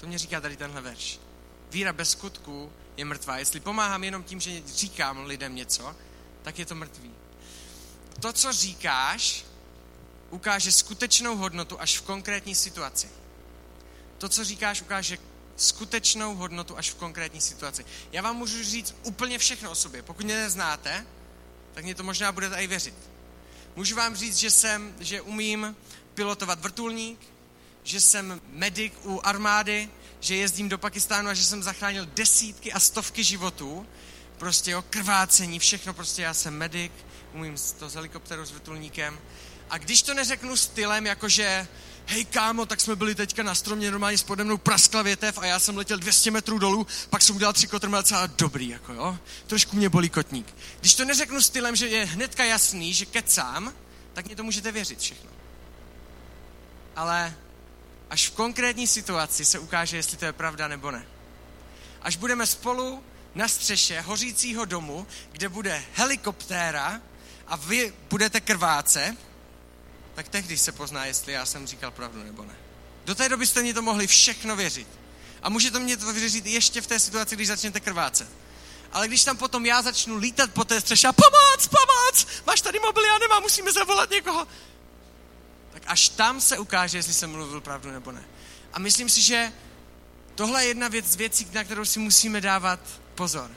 To 0.00 0.06
mě 0.06 0.18
říká 0.18 0.40
tady 0.40 0.56
tenhle 0.56 0.80
verš. 0.80 1.20
Víra 1.70 1.92
bez 1.92 2.10
skutků 2.10 2.72
je 2.96 3.04
mrtvá. 3.04 3.38
Jestli 3.38 3.60
pomáhám 3.60 4.04
jenom 4.04 4.22
tím, 4.22 4.40
že 4.40 4.62
říkám 4.66 5.26
lidem 5.26 5.54
něco, 5.54 5.96
tak 6.42 6.58
je 6.58 6.66
to 6.66 6.74
mrtvý. 6.74 7.10
To, 8.20 8.32
co 8.32 8.52
říkáš, 8.52 9.44
ukáže 10.30 10.72
skutečnou 10.72 11.36
hodnotu 11.36 11.80
až 11.80 11.98
v 11.98 12.02
konkrétní 12.02 12.54
situaci. 12.54 13.08
To, 14.18 14.28
co 14.28 14.44
říkáš, 14.44 14.82
ukáže 14.82 15.18
skutečnou 15.56 16.34
hodnotu 16.34 16.78
až 16.78 16.90
v 16.90 16.94
konkrétní 16.94 17.40
situaci. 17.40 17.84
Já 18.12 18.22
vám 18.22 18.36
můžu 18.36 18.64
říct 18.64 18.94
úplně 19.02 19.38
všechno 19.38 19.70
o 19.70 19.74
sobě. 19.74 20.02
Pokud 20.02 20.24
mě 20.24 20.36
neznáte, 20.36 21.06
tak 21.74 21.84
mě 21.84 21.94
to 21.94 22.02
možná 22.02 22.32
budete 22.32 22.56
i 22.56 22.66
věřit. 22.66 23.07
Můžu 23.78 23.96
vám 23.96 24.16
říct, 24.16 24.36
že 24.36 24.50
jsem, 24.50 24.94
že 25.00 25.20
umím 25.20 25.76
pilotovat 26.14 26.60
vrtulník, 26.60 27.20
že 27.84 28.00
jsem 28.00 28.40
medic 28.52 28.92
u 29.04 29.20
armády, 29.24 29.90
že 30.20 30.36
jezdím 30.36 30.68
do 30.68 30.78
Pakistánu 30.78 31.28
a 31.28 31.34
že 31.34 31.44
jsem 31.44 31.62
zachránil 31.62 32.06
desítky 32.06 32.72
a 32.72 32.80
stovky 32.80 33.24
životů. 33.24 33.86
Prostě 34.38 34.76
o 34.76 34.82
krvácení, 34.82 35.58
všechno 35.58 35.94
prostě 35.94 36.22
já 36.22 36.34
jsem 36.34 36.56
medic, 36.56 36.92
umím 37.32 37.56
to 37.78 37.88
s 37.88 37.94
helikopterou, 37.94 38.44
s 38.44 38.50
vrtulníkem. 38.50 39.18
A 39.70 39.78
když 39.78 40.02
to 40.02 40.14
neřeknu 40.14 40.56
stylem, 40.56 41.06
jakože 41.06 41.68
hej 42.08 42.24
kámo, 42.24 42.66
tak 42.66 42.80
jsme 42.80 42.96
byli 42.96 43.14
teďka 43.14 43.42
na 43.42 43.54
stromě, 43.54 43.90
normálně 43.90 44.18
spode 44.18 44.44
mnou 44.44 44.58
praskla 44.58 45.02
větev 45.02 45.38
a 45.38 45.46
já 45.46 45.58
jsem 45.58 45.76
letěl 45.76 45.98
200 45.98 46.30
metrů 46.30 46.58
dolů, 46.58 46.86
pak 47.10 47.22
jsem 47.22 47.36
udělal 47.36 47.52
tři 47.52 47.66
kotrmelce 47.66 48.16
a 48.16 48.26
dobrý, 48.26 48.68
jako 48.68 48.92
jo. 48.92 49.18
Trošku 49.46 49.76
mě 49.76 49.88
bolí 49.88 50.08
kotník. 50.08 50.54
Když 50.80 50.94
to 50.94 51.04
neřeknu 51.04 51.42
stylem, 51.42 51.76
že 51.76 51.88
je 51.88 52.04
hnedka 52.04 52.44
jasný, 52.44 52.94
že 52.94 53.06
kecám, 53.06 53.72
tak 54.12 54.26
mě 54.26 54.36
to 54.36 54.44
můžete 54.44 54.72
věřit 54.72 54.98
všechno. 54.98 55.30
Ale 56.96 57.34
až 58.10 58.28
v 58.28 58.32
konkrétní 58.32 58.86
situaci 58.86 59.44
se 59.44 59.58
ukáže, 59.58 59.96
jestli 59.96 60.16
to 60.16 60.24
je 60.24 60.32
pravda 60.32 60.68
nebo 60.68 60.90
ne. 60.90 61.06
Až 62.02 62.16
budeme 62.16 62.46
spolu 62.46 63.02
na 63.34 63.48
střeše 63.48 64.00
hořícího 64.00 64.64
domu, 64.64 65.06
kde 65.32 65.48
bude 65.48 65.84
helikoptéra 65.94 67.00
a 67.46 67.56
vy 67.56 67.92
budete 68.10 68.40
krváce, 68.40 69.16
tak 70.18 70.28
tehdy 70.28 70.58
se 70.58 70.72
pozná, 70.72 71.06
jestli 71.06 71.32
já 71.32 71.46
jsem 71.46 71.66
říkal 71.66 71.90
pravdu 71.90 72.22
nebo 72.22 72.44
ne. 72.44 72.54
Do 73.04 73.14
té 73.14 73.28
doby 73.28 73.46
jste 73.46 73.62
mě 73.62 73.74
to 73.74 73.82
mohli 73.82 74.06
všechno 74.06 74.56
věřit. 74.56 74.88
A 75.42 75.48
můžete 75.48 75.78
mě 75.78 75.96
to 75.96 76.12
věřit 76.12 76.46
ještě 76.46 76.80
v 76.80 76.86
té 76.86 77.00
situaci, 77.00 77.36
když 77.36 77.48
začnete 77.48 77.80
krvácet. 77.80 78.28
Ale 78.92 79.08
když 79.08 79.24
tam 79.24 79.36
potom 79.36 79.66
já 79.66 79.82
začnu 79.82 80.16
lítat 80.16 80.50
po 80.50 80.64
té 80.64 80.80
střeše 80.80 81.08
a 81.08 81.12
pomoc, 81.12 81.66
pomoc, 81.66 82.26
máš 82.46 82.60
tady 82.60 82.78
mobil, 82.78 83.04
já 83.04 83.18
nemám, 83.18 83.42
musíme 83.42 83.72
zavolat 83.72 84.10
někoho. 84.10 84.46
Tak 85.72 85.82
až 85.86 86.08
tam 86.08 86.40
se 86.40 86.58
ukáže, 86.58 86.98
jestli 86.98 87.14
jsem 87.14 87.30
mluvil 87.30 87.60
pravdu 87.60 87.90
nebo 87.90 88.12
ne. 88.12 88.24
A 88.72 88.78
myslím 88.78 89.08
si, 89.08 89.22
že 89.22 89.52
tohle 90.34 90.64
je 90.64 90.68
jedna 90.68 90.88
věc 90.88 91.06
z 91.06 91.16
věcí, 91.16 91.48
na 91.52 91.64
kterou 91.64 91.84
si 91.84 91.98
musíme 91.98 92.40
dávat 92.40 92.80
pozor. 93.14 93.50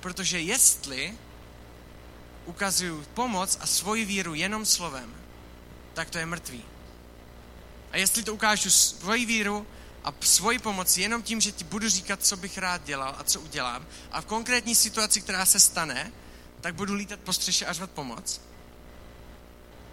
Protože 0.00 0.40
jestli 0.40 1.18
ukazuju 2.44 3.04
pomoc 3.14 3.58
a 3.60 3.66
svoji 3.66 4.04
víru 4.04 4.34
jenom 4.34 4.66
slovem, 4.66 5.23
tak 5.94 6.10
to 6.10 6.18
je 6.18 6.26
mrtvý. 6.26 6.64
A 7.92 7.96
jestli 7.96 8.22
to 8.22 8.34
ukážu 8.34 8.70
svoji 8.70 9.26
víru 9.26 9.66
a 10.04 10.14
svoji 10.20 10.58
pomoc 10.58 10.96
jenom 10.96 11.22
tím, 11.22 11.40
že 11.40 11.52
ti 11.52 11.64
budu 11.64 11.88
říkat, 11.88 12.22
co 12.22 12.36
bych 12.36 12.58
rád 12.58 12.84
dělal 12.84 13.14
a 13.18 13.24
co 13.24 13.40
udělám, 13.40 13.86
a 14.12 14.20
v 14.20 14.26
konkrétní 14.26 14.74
situaci, 14.74 15.20
která 15.20 15.46
se 15.46 15.60
stane, 15.60 16.12
tak 16.60 16.74
budu 16.74 16.94
lítat 16.94 17.20
po 17.20 17.32
střeše 17.32 17.66
a 17.66 17.72
řvat 17.72 17.90
pomoc, 17.90 18.40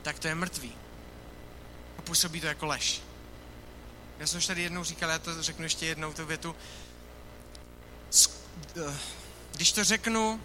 tak 0.01 0.19
to 0.19 0.27
je 0.27 0.35
mrtvý. 0.35 0.73
A 1.97 2.01
působí 2.01 2.41
to 2.41 2.47
jako 2.47 2.65
lež. 2.65 3.01
Já 4.19 4.27
jsem 4.27 4.37
už 4.37 4.45
tady 4.45 4.61
jednou 4.61 4.83
říkal, 4.83 5.09
já 5.09 5.19
to 5.19 5.43
řeknu 5.43 5.63
ještě 5.63 5.85
jednou, 5.85 6.13
tu 6.13 6.25
větu. 6.25 6.55
Eh, 8.77 8.97
když 9.51 9.71
to 9.71 9.83
řeknu, 9.83 10.41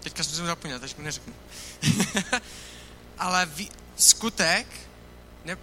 teďka 0.00 0.24
jsem 0.24 0.34
se 0.34 0.46
zapomněl, 0.46 0.80
teď 0.80 0.98
neřeknu. 0.98 1.34
Ale 3.18 3.46
skutek, 3.96 4.66
ne, 5.44 5.58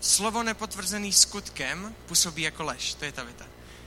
slovo 0.00 0.42
nepotvrzený 0.42 1.12
skutkem 1.12 1.94
působí 2.06 2.42
jako 2.42 2.64
lež. 2.64 2.94
To 2.94 3.04
je 3.04 3.12
ta 3.12 3.24
věta. 3.24 3.46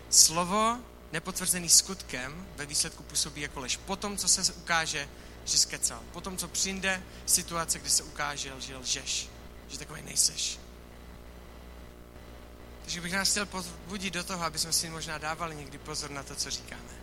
Slovo 0.10 0.77
nepotvrzený 1.12 1.69
skutkem 1.69 2.48
ve 2.55 2.65
výsledku 2.65 3.03
působí 3.03 3.41
jako 3.41 3.60
lež. 3.60 3.77
Potom, 3.77 4.17
co 4.17 4.27
se 4.27 4.53
ukáže, 4.53 5.10
že 5.45 5.57
skecal. 5.57 6.00
Potom, 6.12 6.38
co 6.38 6.48
přijde 6.48 7.03
situace, 7.25 7.79
kdy 7.79 7.89
se 7.89 8.03
ukáže, 8.03 8.53
že 8.60 8.77
lžeš. 8.77 9.29
Že 9.69 9.79
takový 9.79 10.01
nejseš. 10.01 10.60
Takže 12.81 13.01
bych 13.01 13.13
nás 13.13 13.29
chtěl 13.29 13.45
pozbudit 13.45 14.13
do 14.13 14.24
toho, 14.24 14.43
aby 14.43 14.60
jsme 14.60 14.74
si 14.74 14.89
možná 14.89 15.17
dávali 15.17 15.55
někdy 15.55 15.77
pozor 15.77 16.10
na 16.10 16.24
to, 16.24 16.36
co 16.36 16.50
říkáme. 16.50 17.01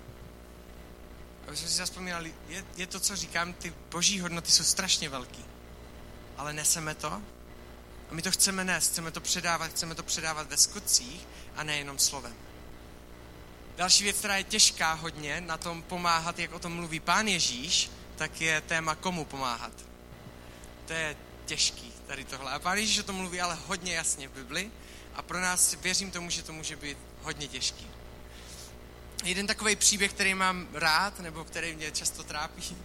Aby 1.47 1.57
jsme 1.57 1.68
si 1.68 1.75
zaspomínali, 1.75 2.35
je, 2.49 2.64
je 2.76 2.87
to, 2.87 3.00
co 3.00 3.16
říkám, 3.16 3.52
ty 3.52 3.75
boží 3.90 4.21
hodnoty 4.21 4.50
jsou 4.50 4.64
strašně 4.64 5.09
velký 5.09 5.45
ale 6.38 6.52
neseme 6.52 6.95
to. 6.95 7.12
A 8.11 8.14
my 8.14 8.23
to 8.23 8.30
chceme 8.30 8.64
nést, 8.64 8.90
chceme 8.90 9.11
to 9.11 9.21
předávat, 9.21 9.71
chceme 9.71 9.95
to 9.95 10.02
předávat 10.02 10.50
ve 10.50 10.57
skutcích 10.57 11.26
a 11.57 11.64
nejenom 11.64 11.99
slovem. 11.99 12.35
Další 13.76 14.04
věc, 14.04 14.18
která 14.18 14.37
je 14.37 14.45
těžká 14.45 14.92
hodně 14.92 15.40
na 15.40 15.57
tom 15.57 15.83
pomáhat, 15.83 16.38
jak 16.38 16.52
o 16.52 16.59
tom 16.59 16.73
mluví 16.73 17.00
pán 17.00 17.28
Ježíš, 17.28 17.90
tak 18.16 18.40
je 18.40 18.61
téma 18.61 18.95
komu 18.95 19.25
pomáhat. 19.25 19.73
To 20.87 20.92
je 20.92 21.16
těžký 21.47 21.92
tady 22.07 22.25
tohle. 22.25 22.52
A 22.52 22.59
pán 22.59 22.78
Ježíš 22.78 22.99
o 22.99 23.02
tom 23.02 23.16
mluví 23.16 23.40
ale 23.40 23.59
hodně 23.66 23.95
jasně 23.95 24.28
v 24.28 24.33
Bibli 24.33 24.71
a 25.14 25.23
pro 25.23 25.40
nás 25.40 25.75
věřím 25.75 26.11
tomu, 26.11 26.30
že 26.30 26.42
to 26.42 26.52
může 26.52 26.76
být 26.76 26.99
hodně 27.23 27.49
těžký. 27.49 27.87
Jeden 29.25 29.47
takový 29.47 29.76
příběh, 29.76 30.12
který 30.12 30.35
mám 30.35 30.68
rád, 30.73 31.21
nebo 31.21 31.45
který 31.45 31.75
mě 31.75 31.90
často 31.90 32.25
trápí 32.25 32.76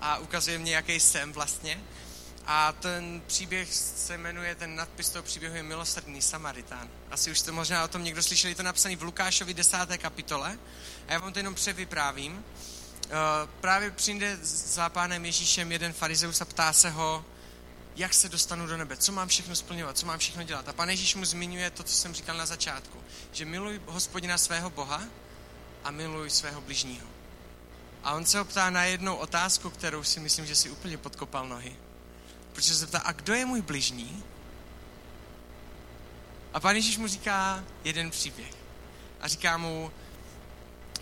a 0.00 0.18
ukazuje 0.18 0.58
mě, 0.58 0.74
jaký 0.74 1.00
jsem 1.00 1.32
vlastně, 1.32 1.80
a 2.46 2.72
ten 2.72 3.22
příběh 3.26 3.74
se 3.74 4.18
jmenuje, 4.18 4.54
ten 4.54 4.76
nadpis 4.76 5.10
toho 5.10 5.22
příběhu 5.22 5.56
je 5.56 5.62
Milosrdný 5.62 6.22
Samaritán. 6.22 6.88
Asi 7.10 7.30
už 7.30 7.38
jste 7.38 7.52
možná 7.52 7.84
o 7.84 7.88
tom 7.88 8.04
někdo 8.04 8.22
slyšeli, 8.22 8.50
je 8.50 8.54
to 8.56 8.62
napsaný 8.62 8.96
v 8.96 9.02
Lukášovi 9.02 9.54
10. 9.54 9.76
kapitole. 9.98 10.58
A 11.08 11.12
já 11.12 11.18
vám 11.18 11.32
to 11.32 11.38
jenom 11.38 11.54
převyprávím. 11.54 12.44
právě 13.60 13.90
přijde 13.90 14.38
za 14.42 14.88
pánem 14.88 15.24
Ježíšem 15.24 15.72
jeden 15.72 15.92
farizeus 15.92 16.40
a 16.40 16.44
ptá 16.44 16.72
se 16.72 16.90
ho, 16.90 17.24
jak 17.96 18.14
se 18.14 18.28
dostanu 18.28 18.66
do 18.66 18.76
nebe, 18.76 18.96
co 18.96 19.12
mám 19.12 19.28
všechno 19.28 19.56
splňovat, 19.56 19.98
co 19.98 20.06
mám 20.06 20.18
všechno 20.18 20.42
dělat. 20.42 20.68
A 20.68 20.72
pan 20.72 20.90
Ježíš 20.90 21.14
mu 21.14 21.24
zmiňuje 21.24 21.70
to, 21.70 21.82
co 21.82 21.94
jsem 21.94 22.14
říkal 22.14 22.36
na 22.36 22.46
začátku, 22.46 22.98
že 23.32 23.44
miluj 23.44 23.80
hospodina 23.86 24.38
svého 24.38 24.70
Boha 24.70 25.02
a 25.84 25.90
miluj 25.90 26.30
svého 26.30 26.60
bližního. 26.60 27.06
A 28.04 28.12
on 28.12 28.26
se 28.26 28.38
ho 28.38 28.44
ptá 28.44 28.70
na 28.70 28.84
jednou 28.84 29.16
otázku, 29.16 29.70
kterou 29.70 30.04
si 30.04 30.20
myslím, 30.20 30.46
že 30.46 30.54
si 30.54 30.70
úplně 30.70 30.98
podkopal 30.98 31.48
nohy. 31.48 31.76
Protože 32.52 32.74
se 32.74 32.86
ptá, 32.86 32.98
a 32.98 33.12
kdo 33.12 33.34
je 33.34 33.46
můj 33.46 33.62
bližní? 33.62 34.24
A 36.54 36.60
pan 36.60 36.76
Ježíš 36.76 36.98
mu 36.98 37.06
říká 37.06 37.64
jeden 37.84 38.10
příběh. 38.10 38.54
A 39.20 39.28
říká 39.28 39.56
mu, 39.56 39.90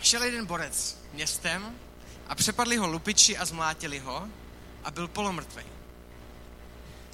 šel 0.01 0.23
jeden 0.23 0.45
borec 0.45 0.97
městem 1.13 1.75
a 2.27 2.35
přepadli 2.35 2.77
ho 2.77 2.87
lupiči 2.87 3.37
a 3.37 3.45
zmlátili 3.45 3.99
ho 3.99 4.27
a 4.83 4.91
byl 4.91 5.07
polomrtvej. 5.07 5.65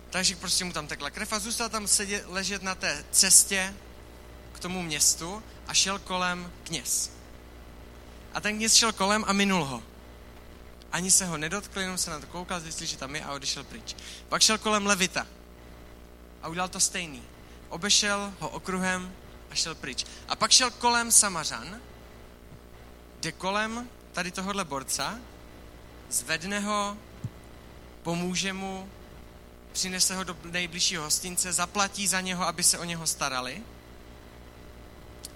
Takže 0.10 0.36
prostě 0.36 0.65
mu 0.65 0.74
tam 0.74 0.88
tekla 0.88 1.10
krev 1.10 1.34
a 1.34 1.39
zůstal 1.39 1.70
tam 1.70 1.88
sedět, 1.88 2.24
ležet 2.27 2.63
na 2.63 2.75
té 2.75 3.06
cestě 3.12 3.74
k 4.53 4.60
tomu 4.60 4.82
městu 4.82 5.44
a 5.67 5.74
šel 5.74 6.00
kolem 6.00 6.51
kněz. 6.63 7.12
A 8.34 8.41
ten 8.41 8.56
kněz 8.58 8.74
šel 8.74 8.94
kolem 8.94 9.25
a 9.27 9.34
minul 9.34 9.65
ho. 9.65 9.84
Ani 10.91 11.12
se 11.12 11.25
ho 11.25 11.38
nedotkl, 11.38 11.79
jenom 11.79 11.98
se 11.98 12.12
na 12.12 12.20
to 12.20 12.27
koukal, 12.27 12.60
zjistil, 12.60 12.88
že 12.88 12.98
tam 12.98 13.15
je 13.15 13.24
a 13.24 13.34
odešel 13.34 13.63
pryč. 13.63 13.96
Pak 14.29 14.41
šel 14.41 14.58
kolem 14.58 14.86
Levita 14.86 15.27
a 16.41 16.48
udělal 16.48 16.70
to 16.70 16.79
stejný. 16.79 17.24
Obešel 17.70 18.34
ho 18.39 18.50
okruhem 18.50 19.13
a 19.51 19.56
šel 19.56 19.75
pryč. 19.75 20.06
A 20.27 20.36
pak 20.36 20.51
šel 20.51 20.72
kolem 20.72 21.12
Samařan, 21.12 21.82
jde 23.20 23.32
kolem 23.32 23.89
tady 24.12 24.32
tohohle 24.32 24.65
borca, 24.65 25.20
zvedne 26.10 26.60
ho, 26.60 26.98
pomůže 28.03 28.53
mu, 28.53 28.89
přinese 29.72 30.15
ho 30.15 30.24
do 30.24 30.38
nejbližšího 30.44 31.03
hostince, 31.03 31.53
zaplatí 31.53 32.08
za 32.08 32.22
něho, 32.22 32.48
aby 32.48 32.63
se 32.63 32.79
o 32.79 32.84
něho 32.84 33.08
starali 33.08 33.63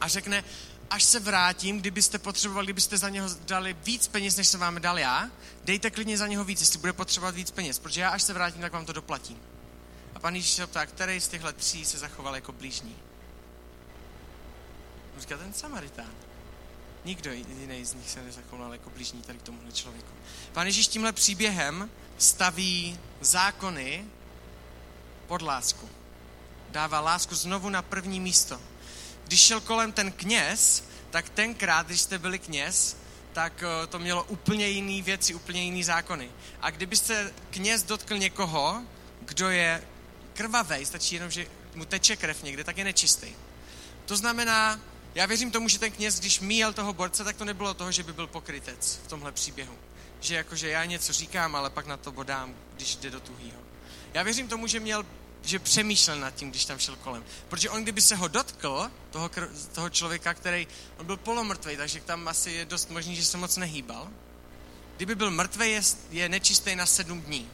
a 0.01 0.07
řekne, 0.07 0.43
až 0.91 1.03
se 1.03 1.19
vrátím, 1.19 1.79
kdybyste 1.79 2.19
potřebovali, 2.19 2.65
kdybyste 2.65 2.97
za 2.97 3.09
něho 3.09 3.29
dali 3.45 3.73
víc 3.73 4.07
peněz, 4.07 4.35
než 4.35 4.47
jsem 4.47 4.59
vám 4.59 4.81
dal 4.81 4.99
já, 4.99 5.29
dejte 5.63 5.91
klidně 5.91 6.17
za 6.17 6.27
něho 6.27 6.43
víc, 6.43 6.59
jestli 6.59 6.79
bude 6.79 6.93
potřebovat 6.93 7.35
víc 7.35 7.51
peněz, 7.51 7.79
protože 7.79 8.01
já 8.01 8.09
až 8.09 8.23
se 8.23 8.33
vrátím, 8.33 8.61
tak 8.61 8.73
vám 8.73 8.85
to 8.85 8.93
doplatím. 8.93 9.37
A 10.15 10.19
pan 10.19 10.35
Ježíš 10.35 10.51
se 10.51 10.67
ptá, 10.67 10.85
který 10.85 11.21
z 11.21 11.27
těchto 11.27 11.53
tří 11.53 11.85
se 11.85 11.97
zachoval 11.97 12.35
jako 12.35 12.51
blížní. 12.51 12.95
Říká 15.19 15.37
ten 15.37 15.53
Samaritán. 15.53 16.11
Nikdo 17.05 17.31
jiný 17.31 17.85
z 17.85 17.93
nich 17.93 18.09
se 18.09 18.21
nezachoval 18.21 18.71
jako 18.73 18.89
blížní 18.89 19.21
tady 19.21 19.39
k 19.39 19.41
tomuhle 19.41 19.71
člověku. 19.71 20.13
Pan 20.53 20.65
Ježíš 20.65 20.87
tímhle 20.87 21.11
příběhem 21.11 21.89
staví 22.17 22.99
zákony 23.21 24.05
pod 25.27 25.41
lásku. 25.41 25.89
Dává 26.69 26.99
lásku 26.99 27.35
znovu 27.35 27.69
na 27.69 27.81
první 27.81 28.19
místo. 28.19 28.59
Když 29.31 29.41
šel 29.41 29.61
kolem 29.61 29.91
ten 29.91 30.11
kněz, 30.11 30.83
tak 31.09 31.29
tenkrát, 31.29 31.85
když 31.85 32.01
jste 32.01 32.19
byli 32.19 32.39
kněz, 32.39 32.97
tak 33.33 33.63
eh, 33.63 33.87
to 33.87 33.99
mělo 33.99 34.23
úplně 34.23 34.67
jiný 34.67 35.01
věci, 35.01 35.33
úplně 35.33 35.63
jiný 35.63 35.83
zákony. 35.83 36.31
A 36.61 36.69
kdybyste 36.69 37.33
kněz 37.49 37.83
dotkl 37.83 38.17
někoho, 38.17 38.81
kdo 39.21 39.49
je 39.49 39.83
krvavý, 40.33 40.85
stačí 40.85 41.15
jenom, 41.15 41.31
že 41.31 41.47
mu 41.75 41.85
teče 41.85 42.15
krev 42.15 42.43
někde, 42.43 42.63
tak 42.63 42.77
je 42.77 42.83
nečistý. 42.83 43.27
To 44.05 44.17
znamená, 44.17 44.79
já 45.15 45.25
věřím 45.25 45.51
tomu, 45.51 45.67
že 45.67 45.79
ten 45.79 45.91
kněz, 45.91 46.19
když 46.19 46.39
míjel 46.39 46.73
toho 46.73 46.93
borce, 46.93 47.23
tak 47.23 47.35
to 47.35 47.45
nebylo 47.45 47.73
toho, 47.73 47.91
že 47.91 48.03
by 48.03 48.13
byl 48.13 48.27
pokrytec 48.27 48.99
v 49.05 49.07
tomhle 49.07 49.31
příběhu. 49.31 49.75
Že 50.19 50.35
jakože 50.35 50.69
já 50.69 50.85
něco 50.85 51.13
říkám, 51.13 51.55
ale 51.55 51.69
pak 51.69 51.85
na 51.87 51.97
to 51.97 52.11
bodám, 52.11 52.55
když 52.75 52.95
jde 52.95 53.09
do 53.09 53.19
tuhýho. 53.19 53.59
Já 54.13 54.23
věřím 54.23 54.47
tomu, 54.47 54.67
že 54.67 54.79
měl 54.79 55.05
že 55.43 55.59
přemýšlel 55.59 56.19
nad 56.19 56.35
tím, 56.35 56.49
když 56.49 56.65
tam 56.65 56.79
šel 56.79 56.95
kolem. 56.95 57.23
Protože 57.49 57.69
on, 57.69 57.83
kdyby 57.83 58.01
se 58.01 58.15
ho 58.15 58.27
dotkl, 58.27 58.91
toho, 59.11 59.29
toho 59.71 59.89
člověka, 59.89 60.33
který, 60.33 60.67
on 60.97 61.05
byl 61.05 61.17
polomrtvý, 61.17 61.77
takže 61.77 62.01
tam 62.01 62.27
asi 62.27 62.51
je 62.51 62.65
dost 62.65 62.89
možný, 62.89 63.15
že 63.15 63.25
se 63.25 63.37
moc 63.37 63.57
nehýbal. 63.57 64.09
Kdyby 64.97 65.15
byl 65.15 65.31
mrtvý, 65.31 65.71
je, 65.71 65.81
je 66.11 66.29
nečistý 66.29 66.75
na 66.75 66.85
sedm 66.85 67.21
dní. 67.21 67.49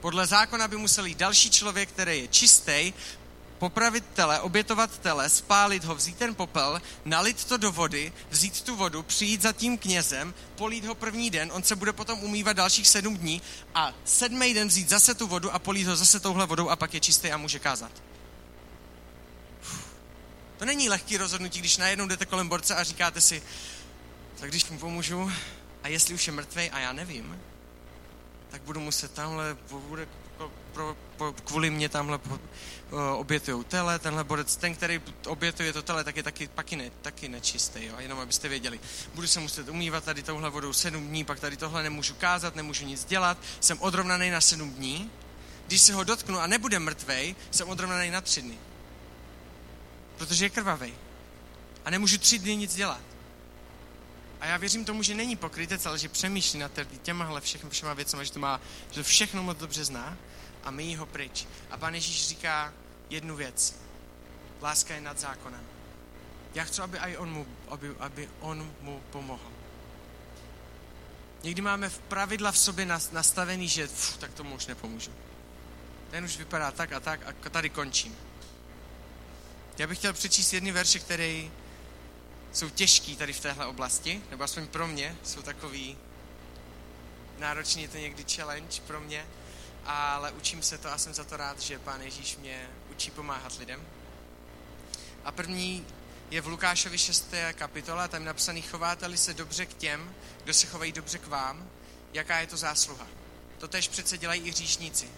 Podle 0.00 0.26
zákona 0.26 0.68
by 0.68 0.76
musel 0.76 1.06
jít 1.06 1.18
další 1.18 1.50
člověk, 1.50 1.88
který 1.88 2.20
je 2.20 2.28
čistý, 2.28 2.92
popravit 3.58 4.04
tele, 4.14 4.40
obětovat 4.40 4.98
tele, 4.98 5.28
spálit 5.28 5.84
ho, 5.84 5.94
vzít 5.94 6.16
ten 6.16 6.34
popel, 6.34 6.82
nalit 7.04 7.44
to 7.44 7.56
do 7.56 7.72
vody, 7.72 8.12
vzít 8.30 8.62
tu 8.62 8.76
vodu, 8.76 9.02
přijít 9.02 9.42
za 9.42 9.52
tím 9.52 9.78
knězem, 9.78 10.34
polít 10.56 10.84
ho 10.84 10.94
první 10.94 11.30
den, 11.30 11.50
on 11.52 11.62
se 11.62 11.76
bude 11.76 11.92
potom 11.92 12.22
umývat 12.22 12.56
dalších 12.56 12.88
sedm 12.88 13.16
dní 13.16 13.42
a 13.74 13.94
sedmý 14.04 14.54
den 14.54 14.68
vzít 14.68 14.88
zase 14.88 15.14
tu 15.14 15.26
vodu 15.26 15.50
a 15.50 15.58
polít 15.58 15.86
ho 15.86 15.96
zase 15.96 16.20
touhle 16.20 16.46
vodou 16.46 16.68
a 16.68 16.76
pak 16.76 16.94
je 16.94 17.00
čistý 17.00 17.32
a 17.32 17.36
může 17.36 17.58
kázat. 17.58 17.92
To 20.58 20.64
není 20.64 20.88
lehký 20.88 21.16
rozhodnutí, 21.16 21.58
když 21.60 21.76
najednou 21.76 22.06
jdete 22.06 22.26
kolem 22.26 22.48
borce 22.48 22.74
a 22.74 22.84
říkáte 22.84 23.20
si, 23.20 23.42
tak 24.40 24.50
když 24.50 24.70
mu 24.70 24.78
pomůžu 24.78 25.32
a 25.82 25.88
jestli 25.88 26.14
už 26.14 26.26
je 26.26 26.32
mrtvý 26.32 26.70
a 26.70 26.78
já 26.78 26.92
nevím, 26.92 27.40
tak 28.50 28.62
budu 28.62 28.80
muset 28.80 29.12
tamhle, 29.12 29.56
bude 30.38 30.50
pro, 30.72 30.96
pro, 31.16 31.32
kvůli 31.32 31.70
mě 31.70 31.88
tamhle 31.88 32.20
obětují 33.16 33.64
tele, 33.64 33.98
tenhle 33.98 34.24
borec, 34.24 34.56
ten, 34.56 34.74
který 34.74 35.00
obětuje 35.26 35.72
to 35.72 35.82
tele, 35.82 36.04
tak 36.04 36.16
je 36.16 36.22
taky, 36.22 36.48
taky, 36.48 36.76
ne, 36.76 36.90
taky 37.02 37.28
nečistý, 37.28 37.84
jo? 37.84 37.94
jenom 37.98 38.18
abyste 38.18 38.48
věděli. 38.48 38.80
Budu 39.14 39.26
se 39.26 39.40
muset 39.40 39.68
umývat 39.68 40.04
tady 40.04 40.22
touhle 40.22 40.50
vodou 40.50 40.72
sedm 40.72 41.08
dní, 41.08 41.24
pak 41.24 41.40
tady 41.40 41.56
tohle 41.56 41.82
nemůžu 41.82 42.14
kázat, 42.14 42.56
nemůžu 42.56 42.84
nic 42.84 43.04
dělat, 43.04 43.38
jsem 43.60 43.80
odrovnaný 43.80 44.30
na 44.30 44.40
sedm 44.40 44.70
dní. 44.70 45.10
Když 45.66 45.80
se 45.80 45.94
ho 45.94 46.04
dotknu 46.04 46.38
a 46.38 46.46
nebude 46.46 46.78
mrtvej, 46.78 47.36
jsem 47.50 47.68
odrovnaný 47.68 48.10
na 48.10 48.20
tři 48.20 48.42
dny. 48.42 48.58
Protože 50.18 50.44
je 50.44 50.50
krvavý. 50.50 50.94
A 51.84 51.90
nemůžu 51.90 52.18
tři 52.18 52.38
dny 52.38 52.56
nic 52.56 52.74
dělat. 52.74 53.07
A 54.40 54.46
já 54.46 54.56
věřím 54.56 54.84
tomu, 54.84 55.02
že 55.02 55.14
není 55.14 55.36
pokrytec, 55.36 55.86
ale 55.86 55.98
že 55.98 56.08
přemýšlí 56.08 56.58
nad 56.58 56.72
těmahle 57.02 57.40
všechny, 57.40 57.70
všema 57.70 57.94
věcmi, 57.94 58.24
že 58.24 58.32
to 58.32 58.38
má, 58.38 58.60
že 58.90 58.94
to 58.94 59.04
všechno 59.04 59.42
moc 59.42 59.58
dobře 59.58 59.84
zná 59.84 60.16
a 60.64 60.70
my 60.70 60.94
ho 60.94 61.06
pryč. 61.06 61.46
A 61.70 61.76
pan 61.76 61.94
Ježíš 61.94 62.28
říká 62.28 62.74
jednu 63.10 63.36
věc. 63.36 63.76
Láska 64.62 64.94
je 64.94 65.00
nad 65.00 65.18
zákonem. 65.18 65.60
Já 66.54 66.64
chci, 66.64 66.82
aby, 66.82 66.98
i 66.98 67.16
on 67.16 67.32
mu, 67.32 67.46
aby, 67.68 67.94
aby 67.98 68.28
on 68.40 68.72
mu 68.80 69.02
pomohl. 69.10 69.52
Někdy 71.42 71.62
máme 71.62 71.88
v 71.88 71.98
pravidla 71.98 72.52
v 72.52 72.58
sobě 72.58 72.86
nastavený, 73.12 73.68
že 73.68 73.88
pf, 73.88 74.16
tak 74.16 74.34
tomu 74.34 74.54
už 74.54 74.66
nepomůžu. 74.66 75.10
Ten 76.10 76.24
už 76.24 76.36
vypadá 76.36 76.70
tak 76.70 76.92
a 76.92 77.00
tak 77.00 77.20
a 77.46 77.50
tady 77.50 77.70
končím. 77.70 78.16
Já 79.78 79.86
bych 79.86 79.98
chtěl 79.98 80.12
přečíst 80.12 80.52
jedny 80.52 80.72
verše, 80.72 80.98
které 80.98 81.42
jsou 82.58 82.70
těžký 82.70 83.16
tady 83.16 83.32
v 83.32 83.40
téhle 83.40 83.66
oblasti, 83.66 84.22
nebo 84.30 84.44
aspoň 84.44 84.66
pro 84.66 84.86
mě 84.86 85.16
jsou 85.24 85.42
takový 85.42 85.96
náročný, 87.38 87.82
je 87.82 87.88
to 87.88 87.98
někdy 87.98 88.24
challenge 88.34 88.80
pro 88.86 89.00
mě, 89.00 89.26
ale 89.84 90.32
učím 90.32 90.62
se 90.62 90.78
to 90.78 90.92
a 90.92 90.98
jsem 90.98 91.14
za 91.14 91.24
to 91.24 91.36
rád, 91.36 91.60
že 91.60 91.78
Pán 91.78 92.02
Ježíš 92.02 92.36
mě 92.36 92.70
učí 92.90 93.10
pomáhat 93.10 93.58
lidem. 93.58 93.82
A 95.24 95.32
první 95.32 95.86
je 96.30 96.40
v 96.40 96.46
Lukášovi 96.46 96.98
6. 96.98 97.34
kapitola, 97.52 98.08
tam 98.08 98.22
je 98.22 98.26
napsaný, 98.26 98.62
chováte-li 98.62 99.16
se 99.16 99.34
dobře 99.34 99.66
k 99.66 99.74
těm, 99.74 100.14
kdo 100.44 100.54
se 100.54 100.66
chovají 100.66 100.92
dobře 100.92 101.18
k 101.18 101.26
vám, 101.26 101.70
jaká 102.12 102.40
je 102.40 102.46
to 102.46 102.56
zásluha. 102.56 103.06
To 103.58 103.68
tež 103.68 103.88
přece 103.88 104.18
dělají 104.18 104.42
i 104.42 104.50
hříšníci. 104.50 105.10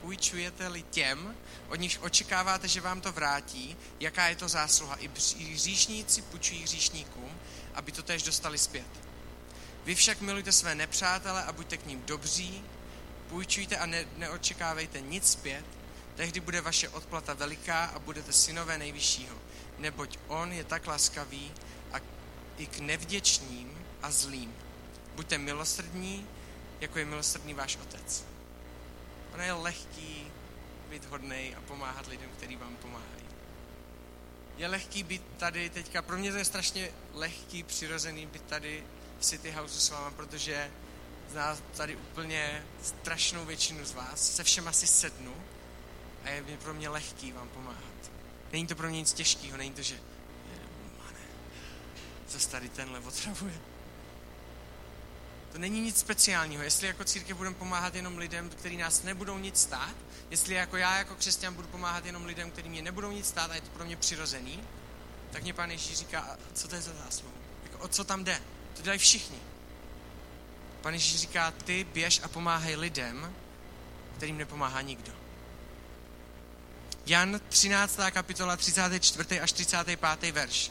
Půjčujete-li 0.00 0.82
těm, 0.82 1.34
od 1.68 1.76
nich 1.76 2.02
očekáváte, 2.02 2.68
že 2.68 2.80
vám 2.80 3.00
to 3.00 3.12
vrátí, 3.12 3.76
jaká 4.00 4.28
je 4.28 4.36
to 4.36 4.48
zásluha. 4.48 4.96
I 4.96 5.10
hříšníci 5.52 6.22
půjčují 6.22 6.62
hříšníkům, 6.62 7.30
aby 7.74 7.92
to 7.92 8.02
tež 8.02 8.22
dostali 8.22 8.58
zpět. 8.58 8.86
Vy 9.84 9.94
však 9.94 10.20
milujte 10.20 10.52
své 10.52 10.74
nepřátele 10.74 11.44
a 11.44 11.52
buďte 11.52 11.76
k 11.76 11.86
ním 11.86 12.02
dobří, 12.02 12.64
půjčujte 13.28 13.76
a 13.76 13.86
ne, 13.86 14.04
neočekávejte 14.16 15.00
nic 15.00 15.30
zpět, 15.30 15.64
tehdy 16.16 16.40
bude 16.40 16.60
vaše 16.60 16.88
odplata 16.88 17.34
veliká 17.34 17.84
a 17.84 17.98
budete 17.98 18.32
synové 18.32 18.78
nejvyššího, 18.78 19.36
neboť 19.78 20.18
on 20.28 20.52
je 20.52 20.64
tak 20.64 20.86
laskavý 20.86 21.52
a 21.92 21.96
i 22.58 22.66
k 22.66 22.78
nevděčným 22.78 23.86
a 24.02 24.10
zlým. 24.10 24.54
Buďte 25.14 25.38
milosrdní, 25.38 26.26
jako 26.80 26.98
je 26.98 27.04
milosrdný 27.04 27.54
váš 27.54 27.76
otec. 27.76 28.24
Ono 29.34 29.42
je 29.42 29.52
lehký 29.52 30.26
být 30.90 31.04
hodnej 31.04 31.54
a 31.56 31.60
pomáhat 31.60 32.06
lidem, 32.06 32.30
kteří 32.36 32.56
vám 32.56 32.76
pomáhají. 32.76 33.24
Je 34.56 34.68
lehký 34.68 35.02
být 35.02 35.22
tady 35.38 35.70
teďka, 35.70 36.02
pro 36.02 36.18
mě 36.18 36.32
to 36.32 36.38
je 36.38 36.44
strašně 36.44 36.90
lehký, 37.14 37.62
přirozený 37.62 38.26
být 38.26 38.42
tady 38.42 38.84
v 39.18 39.24
City 39.24 39.50
Houseu 39.50 39.80
s 39.80 39.90
váma, 39.90 40.10
protože 40.10 40.70
zná 41.30 41.56
tady 41.76 41.96
úplně 41.96 42.66
strašnou 42.82 43.44
většinu 43.44 43.84
z 43.84 43.92
vás, 43.92 44.36
se 44.36 44.44
všem 44.44 44.68
asi 44.68 44.86
sednu 44.86 45.34
a 46.24 46.28
je 46.28 46.42
pro 46.62 46.74
mě 46.74 46.88
lehký 46.88 47.32
vám 47.32 47.48
pomáhat. 47.48 48.10
Není 48.52 48.66
to 48.66 48.74
pro 48.74 48.88
mě 48.88 48.98
nic 48.98 49.12
těžkého, 49.12 49.56
není 49.56 49.72
to, 49.72 49.82
že 49.82 50.00
zase 52.28 52.50
tady 52.50 52.68
tenhle 52.68 52.98
otravuje. 52.98 53.60
To 55.52 55.58
není 55.58 55.80
nic 55.80 55.98
speciálního. 55.98 56.62
Jestli 56.62 56.86
jako 56.86 57.04
církev 57.04 57.36
budeme 57.36 57.56
pomáhat 57.56 57.94
jenom 57.94 58.18
lidem, 58.18 58.48
kteří 58.48 58.76
nás 58.76 59.02
nebudou 59.02 59.38
nic 59.38 59.60
stát, 59.60 59.94
jestli 60.30 60.54
jako 60.54 60.76
já 60.76 60.98
jako 60.98 61.14
křesťan 61.14 61.54
budu 61.54 61.68
pomáhat 61.68 62.04
jenom 62.04 62.24
lidem, 62.24 62.50
kteří 62.50 62.68
mě 62.68 62.82
nebudou 62.82 63.10
nic 63.10 63.28
stát 63.28 63.50
a 63.50 63.54
je 63.54 63.60
to 63.60 63.70
pro 63.70 63.84
mě 63.84 63.96
přirozený, 63.96 64.60
tak 65.30 65.42
mě 65.42 65.54
pán 65.54 65.70
Ježíš 65.70 65.98
říká, 65.98 66.38
co 66.54 66.68
to 66.68 66.74
je 66.74 66.82
za 66.82 66.92
zásluhu? 67.04 67.34
Jako, 67.62 67.78
o 67.78 67.88
co 67.88 68.04
tam 68.04 68.24
jde? 68.24 68.42
To 68.76 68.82
dělají 68.82 68.98
všichni. 68.98 69.38
Pan 70.80 70.94
Ježíš 70.94 71.20
říká, 71.20 71.50
ty 71.50 71.84
běž 71.84 72.20
a 72.22 72.28
pomáhej 72.28 72.76
lidem, 72.76 73.34
kterým 74.16 74.38
nepomáhá 74.38 74.80
nikdo. 74.80 75.12
Jan 77.06 77.40
13. 77.48 77.98
kapitola 78.10 78.56
34. 78.56 79.40
až 79.40 79.52
35. 79.52 80.32
verš. 80.32 80.70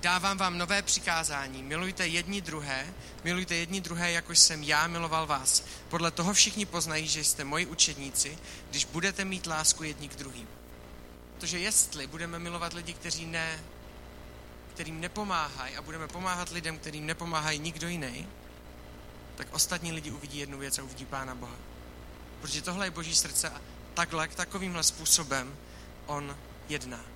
Dávám 0.00 0.38
vám 0.38 0.58
nové 0.58 0.82
přikázání. 0.82 1.62
Milujte 1.62 2.06
jedni 2.06 2.40
druhé, 2.40 2.94
milujte 3.24 3.54
jedni 3.54 3.80
druhé, 3.80 4.12
jako 4.12 4.32
jsem 4.32 4.62
já 4.62 4.86
miloval 4.86 5.26
vás. 5.26 5.64
Podle 5.88 6.10
toho 6.10 6.32
všichni 6.32 6.66
poznají, 6.66 7.08
že 7.08 7.24
jste 7.24 7.44
moji 7.44 7.66
učedníci, 7.66 8.38
když 8.70 8.84
budete 8.84 9.24
mít 9.24 9.46
lásku 9.46 9.82
jedni 9.84 10.08
k 10.08 10.16
druhým. 10.16 10.48
Protože 11.34 11.58
jestli 11.58 12.06
budeme 12.06 12.38
milovat 12.38 12.72
lidi, 12.72 12.92
kteří 12.94 13.26
ne, 13.26 13.64
kterým 14.74 15.00
nepomáhají 15.00 15.76
a 15.76 15.82
budeme 15.82 16.08
pomáhat 16.08 16.50
lidem, 16.50 16.78
kterým 16.78 17.06
nepomáhají 17.06 17.58
nikdo 17.58 17.88
jiný, 17.88 18.28
tak 19.36 19.46
ostatní 19.50 19.92
lidi 19.92 20.10
uvidí 20.10 20.38
jednu 20.38 20.58
věc 20.58 20.78
a 20.78 20.82
uvidí 20.82 21.04
Pána 21.06 21.34
Boha. 21.34 21.56
Protože 22.40 22.62
tohle 22.62 22.86
je 22.86 22.90
Boží 22.90 23.14
srdce 23.14 23.50
a 23.50 23.60
takhle, 23.94 24.28
takovýmhle 24.28 24.82
způsobem 24.82 25.56
on 26.06 26.36
jedná. 26.68 27.15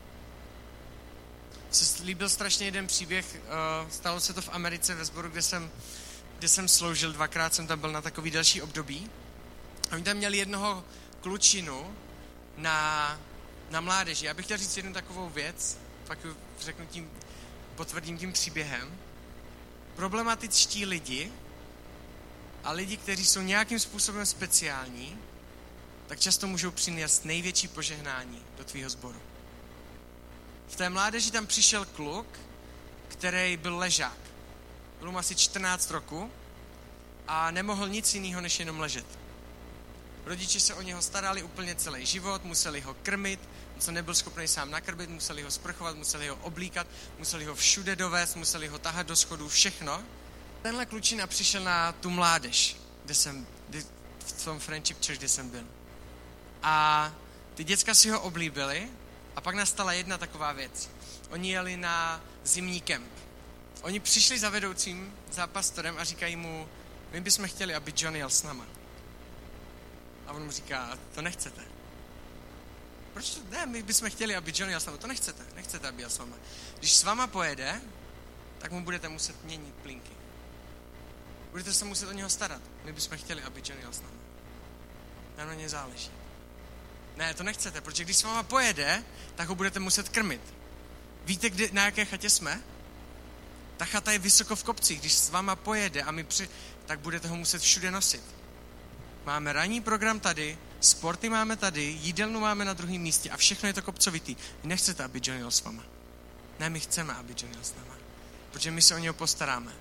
Se 1.71 2.03
líbil 2.03 2.29
strašně 2.29 2.67
jeden 2.67 2.87
příběh, 2.87 3.41
uh, 3.85 3.91
stalo 3.91 4.21
se 4.21 4.33
to 4.33 4.43
v 4.43 4.49
Americe 4.53 4.95
ve 4.95 5.05
sboru, 5.05 5.29
kde 5.29 5.43
jsem, 5.43 5.71
kde 6.39 6.49
jsem 6.49 6.69
sloužil, 6.69 7.13
dvakrát 7.13 7.55
jsem 7.55 7.67
tam 7.67 7.79
byl 7.79 7.93
na 7.93 8.03
takový 8.03 8.31
další 8.31 8.63
období. 8.63 9.11
A 9.91 9.95
oni 9.95 10.05
tam 10.05 10.17
měli 10.17 10.39
jednoho 10.39 10.85
klučinu 11.21 11.97
na, 12.57 13.21
na 13.71 13.81
mládeži. 13.81 14.27
Já 14.27 14.35
bych 14.35 14.45
chtěl 14.45 14.59
říct 14.59 14.77
jednu 14.77 14.93
takovou 14.93 15.29
věc, 15.29 15.79
pak 16.07 16.19
řeknu 16.61 16.87
tím, 16.87 17.11
potvrdím 17.75 18.19
tím 18.19 18.33
příběhem. 18.33 18.99
Problematičtí 19.97 20.87
lidi 20.87 21.33
a 22.65 22.73
lidi, 22.73 22.97
kteří 22.97 23.27
jsou 23.27 23.41
nějakým 23.41 23.79
způsobem 23.79 24.27
speciální, 24.27 25.19
tak 26.07 26.21
často 26.21 26.47
můžou 26.47 26.71
přinést 26.71 27.25
největší 27.25 27.69
požehnání 27.69 28.43
do 28.59 28.65
tvýho 28.65 28.91
sboru. 28.91 29.21
V 30.71 30.77
té 30.77 30.91
mládeži 30.91 31.31
tam 31.31 31.47
přišel 31.47 31.85
kluk, 31.85 32.27
který 33.09 33.57
byl 33.57 33.79
ležák. 33.79 34.19
Byl 34.99 35.13
mu 35.13 35.19
asi 35.19 35.35
14 35.35 35.91
roku 35.91 36.31
a 37.29 37.51
nemohl 37.51 37.89
nic 37.89 38.15
jiného, 38.15 38.41
než 38.41 38.59
jenom 38.59 38.81
ležet. 38.81 39.07
Rodiče 40.25 40.61
se 40.61 40.75
o 40.75 40.83
něho 40.83 41.03
starali 41.03 41.43
úplně 41.43 41.75
celý 41.75 42.07
život, 42.07 42.45
museli 42.45 42.81
ho 42.81 42.95
krmit, 42.95 43.41
se 43.79 43.93
nebyl 43.93 44.15
schopný 44.15 44.49
sám 44.49 44.71
nakrmit, 44.71 45.11
museli 45.11 45.43
ho 45.43 45.51
sprchovat, 45.51 45.97
museli 45.97 46.29
ho 46.29 46.37
oblíkat, 46.37 46.87
museli 47.19 47.45
ho 47.45 47.55
všude 47.55 47.97
dovést, 47.97 48.37
museli 48.37 48.69
ho 48.69 48.79
tahat 48.79 49.07
do 49.07 49.17
schodů, 49.17 49.49
všechno. 49.49 50.03
Tenhle 50.63 50.87
klučina 50.87 51.27
přišel 51.27 51.65
na 51.65 51.93
tu 51.93 52.11
mládež, 52.11 52.77
kde 53.05 53.15
jsem, 53.15 53.47
v 54.27 54.45
tom 54.45 54.59
Friendship 54.59 55.07
Church, 55.07 55.19
kde 55.19 55.29
jsem 55.29 55.51
byl. 55.51 55.65
A 56.63 57.13
ty 57.55 57.65
děcka 57.65 57.95
si 57.95 58.11
ho 58.11 58.21
oblíbili 58.21 58.91
a 59.37 59.40
pak 59.40 59.55
nastala 59.55 59.93
jedna 59.93 60.19
taková 60.19 60.53
věc. 60.53 60.90
Oni 61.31 61.53
jeli 61.53 61.77
na 61.77 62.21
zimní 62.45 62.81
kemp. 62.81 63.11
Oni 63.83 64.01
přišli 64.01 64.38
za 64.38 64.51
vedoucím, 64.51 65.14
za 65.33 65.47
pastorem 65.47 65.99
a 65.99 66.05
říkají 66.05 66.37
mu, 66.37 66.69
my 67.12 67.21
bychom 67.21 67.49
chtěli, 67.49 67.75
aby 67.75 67.93
John 67.97 68.16
jel 68.16 68.31
s 68.31 68.43
náma. 68.43 68.66
A 70.27 70.33
on 70.33 70.45
mu 70.45 70.51
říká, 70.51 70.99
to 71.14 71.23
nechcete. 71.23 71.62
Proč 73.12 73.31
to? 73.31 73.40
Ne, 73.51 73.66
my 73.66 73.83
bychom 73.83 74.11
chtěli, 74.11 74.37
aby 74.37 74.53
John 74.55 74.71
jel 74.71 74.81
s 74.81 74.87
náma. 74.87 74.99
To 74.99 75.07
nechcete, 75.07 75.47
nechcete, 75.55 75.88
aby 75.88 76.03
jel 76.03 76.11
s 76.11 76.19
váma. 76.19 76.37
Když 76.79 76.93
s 76.93 77.05
váma 77.05 77.27
pojede, 77.27 77.81
tak 78.59 78.73
mu 78.73 78.85
budete 78.85 79.09
muset 79.09 79.45
měnit 79.45 79.75
plinky. 79.75 80.12
Budete 81.51 81.73
se 81.73 81.85
muset 81.85 82.09
o 82.09 82.12
něho 82.12 82.31
starat. 82.31 82.62
My 82.85 82.93
bychom 82.93 83.19
chtěli, 83.19 83.43
aby 83.43 83.62
John 83.64 83.79
jel 83.81 83.93
s 83.93 84.01
náma. 84.01 84.14
Nám 85.38 85.49
na 85.49 85.55
ně 85.55 85.69
záleží. 85.69 86.11
Ne, 87.21 87.35
to 87.35 87.43
nechcete, 87.43 87.81
protože 87.81 88.05
když 88.05 88.17
s 88.17 88.23
váma 88.23 88.43
pojede, 88.43 89.05
tak 89.35 89.49
ho 89.49 89.55
budete 89.55 89.81
muset 89.81 90.09
krmit. 90.09 90.41
Víte, 91.25 91.51
kdy, 91.51 91.71
na 91.73 91.85
jaké 91.85 92.05
chatě 92.05 92.31
jsme? 92.31 92.63
Ta 93.77 93.85
chata 93.85 94.13
je 94.13 94.19
vysoko 94.19 94.57
v 94.57 94.65
kopcích. 94.65 95.01
Když 95.01 95.13
s 95.13 95.31
váma 95.31 95.57
pojede 95.57 96.03
a 96.03 96.11
my 96.11 96.25
při, 96.25 96.49
tak 96.87 97.01
budete 97.01 97.29
ho 97.29 97.37
muset 97.37 97.63
všude 97.63 97.91
nosit. 97.91 98.23
Máme 99.25 99.53
ranní 99.53 99.81
program 99.81 100.21
tady, 100.21 100.59
sporty 100.81 101.29
máme 101.29 101.57
tady, 101.57 101.83
jídelnu 101.83 102.41
máme 102.41 102.65
na 102.65 102.73
druhém 102.73 103.01
místě 103.01 103.31
a 103.31 103.37
všechno 103.37 103.67
je 103.67 103.73
to 103.73 103.83
kopcovitý. 103.83 104.37
Vy 104.63 104.69
nechcete, 104.69 105.05
aby 105.05 105.21
John 105.25 105.39
jel 105.39 105.51
s 105.51 105.63
váma. 105.63 105.83
Ne, 106.59 106.71
my 106.71 106.81
chceme, 106.81 107.15
aby 107.15 107.35
John 107.37 107.53
jel 107.53 107.65
s 107.65 107.75
náma. 107.75 107.95
Protože 108.51 108.71
my 108.71 108.83
se 108.83 108.95
o 108.95 108.99
něho 108.99 109.15
postaráme. 109.15 109.73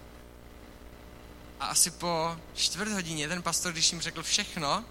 A 1.60 1.66
asi 1.66 1.92
po 1.92 2.38
čtvrt 2.56 2.92
hodině 2.92 3.28
ten 3.28 3.42
pastor, 3.42 3.72
když 3.72 3.92
jim 3.92 4.02
řekl 4.02 4.24
všechno, 4.24 4.86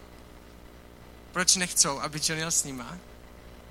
proč 1.33 1.57
nechcou, 1.57 2.01
aby 2.01 2.21
John 2.23 2.39
jel 2.39 2.51
s 2.51 2.65
nima, 2.65 2.99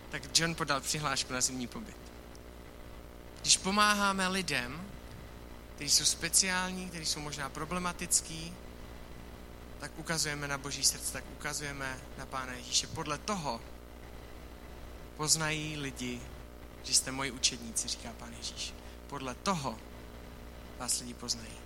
tak 0.10 0.40
John 0.40 0.56
podal 0.56 0.82
přihlášku 0.82 1.34
na 1.34 1.42
zimní 1.42 1.68
pobyt. 1.68 1.98
Když 3.42 3.58
pomáháme 3.58 4.28
lidem, 4.28 4.82
kteří 5.76 5.90
jsou 5.90 6.06
speciální, 6.06 6.90
kteří 6.90 7.06
jsou 7.06 7.20
možná 7.20 7.50
problematický, 7.50 8.54
tak 9.80 9.92
ukazujeme 9.98 10.48
na 10.48 10.58
Boží 10.58 10.84
srdce, 10.84 11.14
tak 11.14 11.24
ukazujeme 11.38 12.00
na 12.18 12.26
Pána 12.26 12.54
Ježíše. 12.54 12.88
Podle 12.88 13.18
toho 13.18 13.62
poznají 15.18 15.78
lidi, 15.78 16.22
že 16.84 16.94
jste 16.94 17.12
moji 17.12 17.32
učedníci, 17.32 17.88
říká 17.88 18.10
Pán 18.20 18.34
Ježíš. 18.38 18.74
Podle 19.08 19.36
toho 19.36 19.80
vás 20.80 21.00
lidi 21.00 21.14
poznají. 21.14 21.58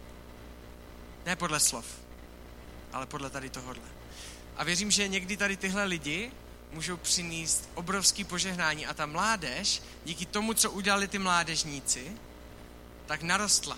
Ne 1.25 1.35
podle 1.35 1.59
slov, 1.59 1.85
ale 2.93 3.05
podle 3.05 3.29
tady 3.29 3.49
tohohle. 3.49 4.00
A 4.61 4.63
věřím, 4.63 4.91
že 4.91 5.07
někdy 5.07 5.37
tady 5.37 5.57
tyhle 5.57 5.83
lidi 5.83 6.31
můžou 6.71 6.97
přinést 6.97 7.69
obrovský 7.75 8.23
požehnání 8.23 8.85
a 8.85 8.93
ta 8.93 9.05
mládež, 9.05 9.81
díky 10.05 10.25
tomu, 10.25 10.53
co 10.53 10.71
udělali 10.71 11.07
ty 11.07 11.19
mládežníci, 11.19 12.11
tak 13.05 13.21
narostla. 13.21 13.77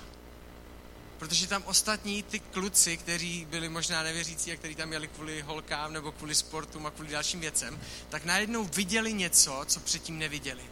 Protože 1.19 1.48
tam 1.48 1.63
ostatní 1.65 2.24
ty 2.24 2.39
kluci, 2.39 2.98
kteří 2.98 3.46
byli 3.46 3.69
možná 3.69 4.04
nevěřící 4.04 4.52
a 4.52 4.56
kteří 4.56 4.76
tam 4.76 4.93
jeli 4.93 5.08
kvůli 5.08 5.41
holkám 5.41 5.93
nebo 5.93 6.12
kvůli 6.12 6.36
sportům 6.36 6.86
a 6.86 6.91
kvůli 6.91 7.10
dalším 7.10 7.39
věcem, 7.39 7.80
tak 8.10 8.26
najednou 8.26 8.63
viděli 8.63 9.13
něco, 9.13 9.62
co 9.65 9.80
předtím 9.80 10.19
neviděli. 10.19 10.63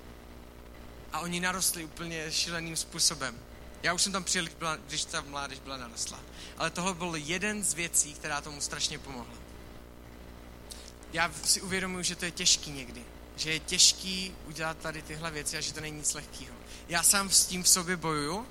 A 1.13 1.19
oni 1.19 1.39
narostli 1.39 1.86
úplně 1.86 2.32
šíleným 2.32 2.76
způsobem. 2.76 3.39
Já 3.84 3.93
už 3.93 4.02
jsem 4.02 4.12
tam 4.12 4.24
přijel, 4.24 4.47
když 4.88 5.06
ta 5.06 5.21
mládež 5.21 5.60
byla 5.60 5.78
narostla. 5.78 6.19
Ale 6.58 6.69
tohle 6.69 6.93
byl 6.93 7.15
jeden 7.15 7.63
z 7.63 7.74
věcí, 7.74 8.13
která 8.13 8.41
tomu 8.41 8.62
strašně 8.62 9.00
pomohla 9.00 9.50
já 11.13 11.32
si 11.43 11.62
uvědomuji, 11.62 12.04
že 12.04 12.15
to 12.15 12.26
je 12.26 12.32
těžký 12.32 12.71
někdy. 12.71 13.06
Že 13.36 13.52
je 13.52 13.60
těžký 13.60 14.36
udělat 14.47 14.78
tady 14.78 15.02
tyhle 15.02 15.32
věci 15.32 15.58
a 15.58 15.62
že 15.62 15.74
to 15.74 15.82
není 15.82 15.97
nic 15.97 16.13
lehkého. 16.13 16.56
Já 16.89 17.04
sám 17.04 17.30
s 17.30 17.45
tím 17.45 17.63
v 17.63 17.69
sobě 17.69 17.97
bojuju 17.97 18.47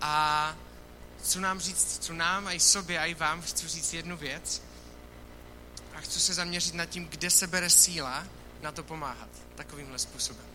a 0.00 0.56
chci 1.20 1.40
nám 1.40 1.60
říct, 1.60 1.98
co 1.98 2.12
nám 2.12 2.46
a 2.46 2.52
i 2.52 2.60
sobě 2.60 2.98
a 2.98 3.04
i 3.04 3.14
vám 3.14 3.42
chci 3.42 3.68
říct 3.68 3.92
jednu 3.92 4.16
věc 4.16 4.62
a 5.94 6.00
chci 6.00 6.20
se 6.20 6.34
zaměřit 6.34 6.74
na 6.74 6.86
tím, 6.86 7.08
kde 7.08 7.30
se 7.30 7.46
bere 7.46 7.70
síla 7.70 8.26
na 8.62 8.72
to 8.72 8.82
pomáhat 8.82 9.28
takovýmhle 9.54 9.98
způsobem. 9.98 10.46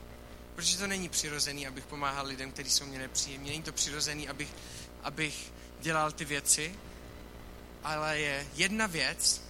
Protože 0.55 0.77
to 0.77 0.87
není 0.87 1.09
přirozený, 1.09 1.67
abych 1.67 1.85
pomáhal 1.85 2.25
lidem, 2.25 2.51
kteří 2.51 2.69
jsou 2.69 2.85
mě 2.85 2.99
nepříjemní. 2.99 3.49
Není 3.49 3.63
to 3.63 3.71
přirozený, 3.71 4.29
abych, 4.29 4.49
abych 5.03 5.53
dělal 5.81 6.11
ty 6.11 6.25
věci, 6.25 6.75
ale 7.83 8.19
je 8.19 8.47
jedna 8.55 8.87
věc, 8.87 9.41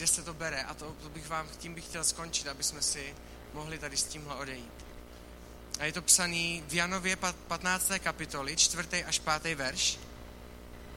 kde 0.00 0.06
se 0.06 0.22
to 0.22 0.34
bere 0.34 0.62
a 0.62 0.74
to, 0.74 0.96
to 1.02 1.08
bych 1.08 1.28
vám, 1.28 1.48
tím 1.58 1.74
bych 1.74 1.84
chtěl 1.84 2.04
skončit, 2.04 2.48
aby 2.48 2.62
jsme 2.62 2.82
si 2.82 3.14
mohli 3.54 3.78
tady 3.78 3.96
s 3.96 4.04
tímhle 4.04 4.34
odejít. 4.34 4.86
A 5.78 5.84
je 5.84 5.92
to 5.92 6.02
psaný 6.02 6.64
v 6.68 6.74
Janově 6.74 7.16
15. 7.16 7.90
kapitoli, 7.98 8.56
4. 8.56 9.04
až 9.04 9.18
5. 9.42 9.54
verš. 9.54 9.98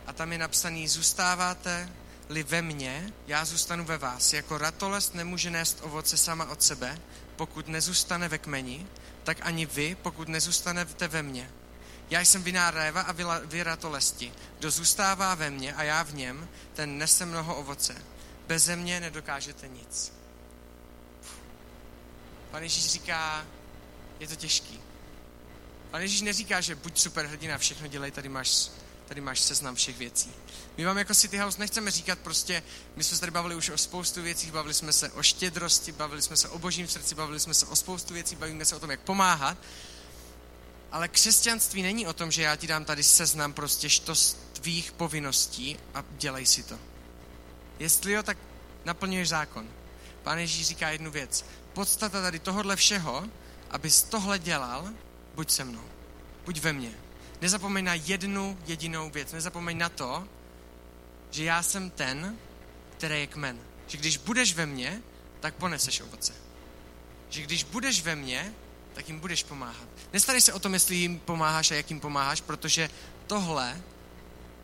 A 0.07 0.13
tam 0.13 0.31
je 0.31 0.37
napsaný, 0.37 0.87
zůstáváte-li 0.87 2.43
ve 2.43 2.61
mně, 2.61 3.13
já 3.27 3.45
zůstanu 3.45 3.85
ve 3.85 3.97
vás. 3.97 4.33
Jako 4.33 4.57
ratolest 4.57 5.15
nemůže 5.15 5.51
nést 5.51 5.79
ovoce 5.81 6.17
sama 6.17 6.45
od 6.45 6.63
sebe, 6.63 6.99
pokud 7.35 7.67
nezůstane 7.67 8.29
ve 8.29 8.37
kmeni, 8.37 8.87
tak 9.23 9.37
ani 9.41 9.65
vy, 9.65 9.95
pokud 10.01 10.27
nezůstanete 10.27 11.07
ve 11.07 11.23
mně. 11.23 11.51
Já 12.09 12.21
jsem 12.21 12.43
viná 12.43 12.71
réva 12.71 13.01
a 13.01 13.11
vy 13.45 13.63
ratolesti. 13.63 14.33
Kdo 14.59 14.71
zůstává 14.71 15.35
ve 15.35 15.49
mně 15.49 15.73
a 15.73 15.83
já 15.83 16.03
v 16.03 16.13
něm, 16.13 16.49
ten 16.73 16.97
nese 16.97 17.25
mnoho 17.25 17.55
ovoce 17.55 18.12
Beze 18.47 18.75
mě 18.75 18.99
nedokážete 18.99 19.67
nic. 19.67 20.13
Pan 22.51 22.63
Ježíš 22.63 22.85
říká, 22.85 23.45
je 24.19 24.27
to 24.27 24.35
těžký. 24.35 24.79
Pan 25.91 26.01
Ježíš 26.01 26.21
neříká, 26.21 26.61
že 26.61 26.75
buď 26.75 26.99
super 26.99 27.25
hrdina, 27.25 27.57
všechno 27.57 27.87
dělej, 27.87 28.11
tady 28.11 28.29
máš 28.29 28.69
tady 29.07 29.21
máš 29.21 29.39
seznam 29.39 29.75
všech 29.75 29.97
věcí. 29.97 30.31
My 30.77 30.85
vám 30.85 30.97
jako 30.97 31.13
City 31.13 31.37
House 31.37 31.59
nechceme 31.59 31.91
říkat 31.91 32.19
prostě, 32.19 32.63
my 32.95 33.03
jsme 33.03 33.15
se 33.15 33.19
tady 33.19 33.31
bavili 33.31 33.55
už 33.55 33.69
o 33.69 33.77
spoustu 33.77 34.21
věcí, 34.21 34.51
bavili 34.51 34.73
jsme 34.73 34.93
se 34.93 35.11
o 35.11 35.23
štědrosti, 35.23 35.91
bavili 35.91 36.21
jsme 36.21 36.37
se 36.37 36.49
o 36.49 36.59
božím 36.59 36.87
srdci, 36.87 37.15
bavili 37.15 37.39
jsme 37.39 37.53
se 37.53 37.65
o 37.65 37.75
spoustu 37.75 38.13
věcí, 38.13 38.35
bavíme 38.35 38.65
se 38.65 38.75
o 38.75 38.79
tom, 38.79 38.91
jak 38.91 38.99
pomáhat, 38.99 39.57
ale 40.91 41.07
křesťanství 41.07 41.81
není 41.81 42.07
o 42.07 42.13
tom, 42.13 42.31
že 42.31 42.41
já 42.41 42.55
ti 42.55 42.67
dám 42.67 42.85
tady 42.85 43.03
seznam 43.03 43.53
prostě 43.53 43.89
što 43.89 44.15
z 44.15 44.37
tvých 44.53 44.91
povinností 44.91 45.77
a 45.93 46.03
dělej 46.17 46.45
si 46.45 46.63
to. 46.63 46.92
Jestli 47.83 48.11
jo, 48.11 48.23
tak 48.23 48.37
naplňuješ 48.85 49.29
zákon. 49.29 49.69
Pán 50.23 50.39
Ježíš 50.39 50.67
říká 50.67 50.89
jednu 50.89 51.11
věc. 51.11 51.45
Podstata 51.73 52.21
tady 52.21 52.39
tohohle 52.39 52.75
všeho, 52.75 53.29
abys 53.71 54.03
tohle 54.03 54.39
dělal, 54.39 54.89
buď 55.35 55.51
se 55.51 55.63
mnou. 55.63 55.83
Buď 56.45 56.59
ve 56.59 56.73
mně. 56.73 56.91
Nezapomeň 57.41 57.85
na 57.85 57.93
jednu 57.93 58.57
jedinou 58.65 59.09
věc. 59.09 59.33
Nezapomeň 59.33 59.77
na 59.77 59.89
to, 59.89 60.27
že 61.31 61.43
já 61.43 61.63
jsem 61.63 61.89
ten, 61.89 62.37
který 62.97 63.19
je 63.19 63.27
kmen. 63.27 63.59
Že 63.87 63.97
když 63.97 64.17
budeš 64.17 64.53
ve 64.53 64.65
mně, 64.65 65.01
tak 65.39 65.55
poneseš 65.55 66.01
ovoce. 66.01 66.33
Že 67.29 67.41
když 67.41 67.63
budeš 67.63 68.01
ve 68.01 68.15
mně, 68.15 68.53
tak 68.93 69.07
jim 69.07 69.19
budeš 69.19 69.43
pomáhat. 69.43 69.87
Nestarej 70.13 70.41
se 70.41 70.53
o 70.53 70.59
tom, 70.59 70.73
jestli 70.73 70.95
jim 70.95 71.19
pomáháš 71.19 71.71
a 71.71 71.75
jak 71.75 71.89
jim 71.89 71.99
pomáháš, 71.99 72.41
protože 72.41 72.89
tohle 73.27 73.81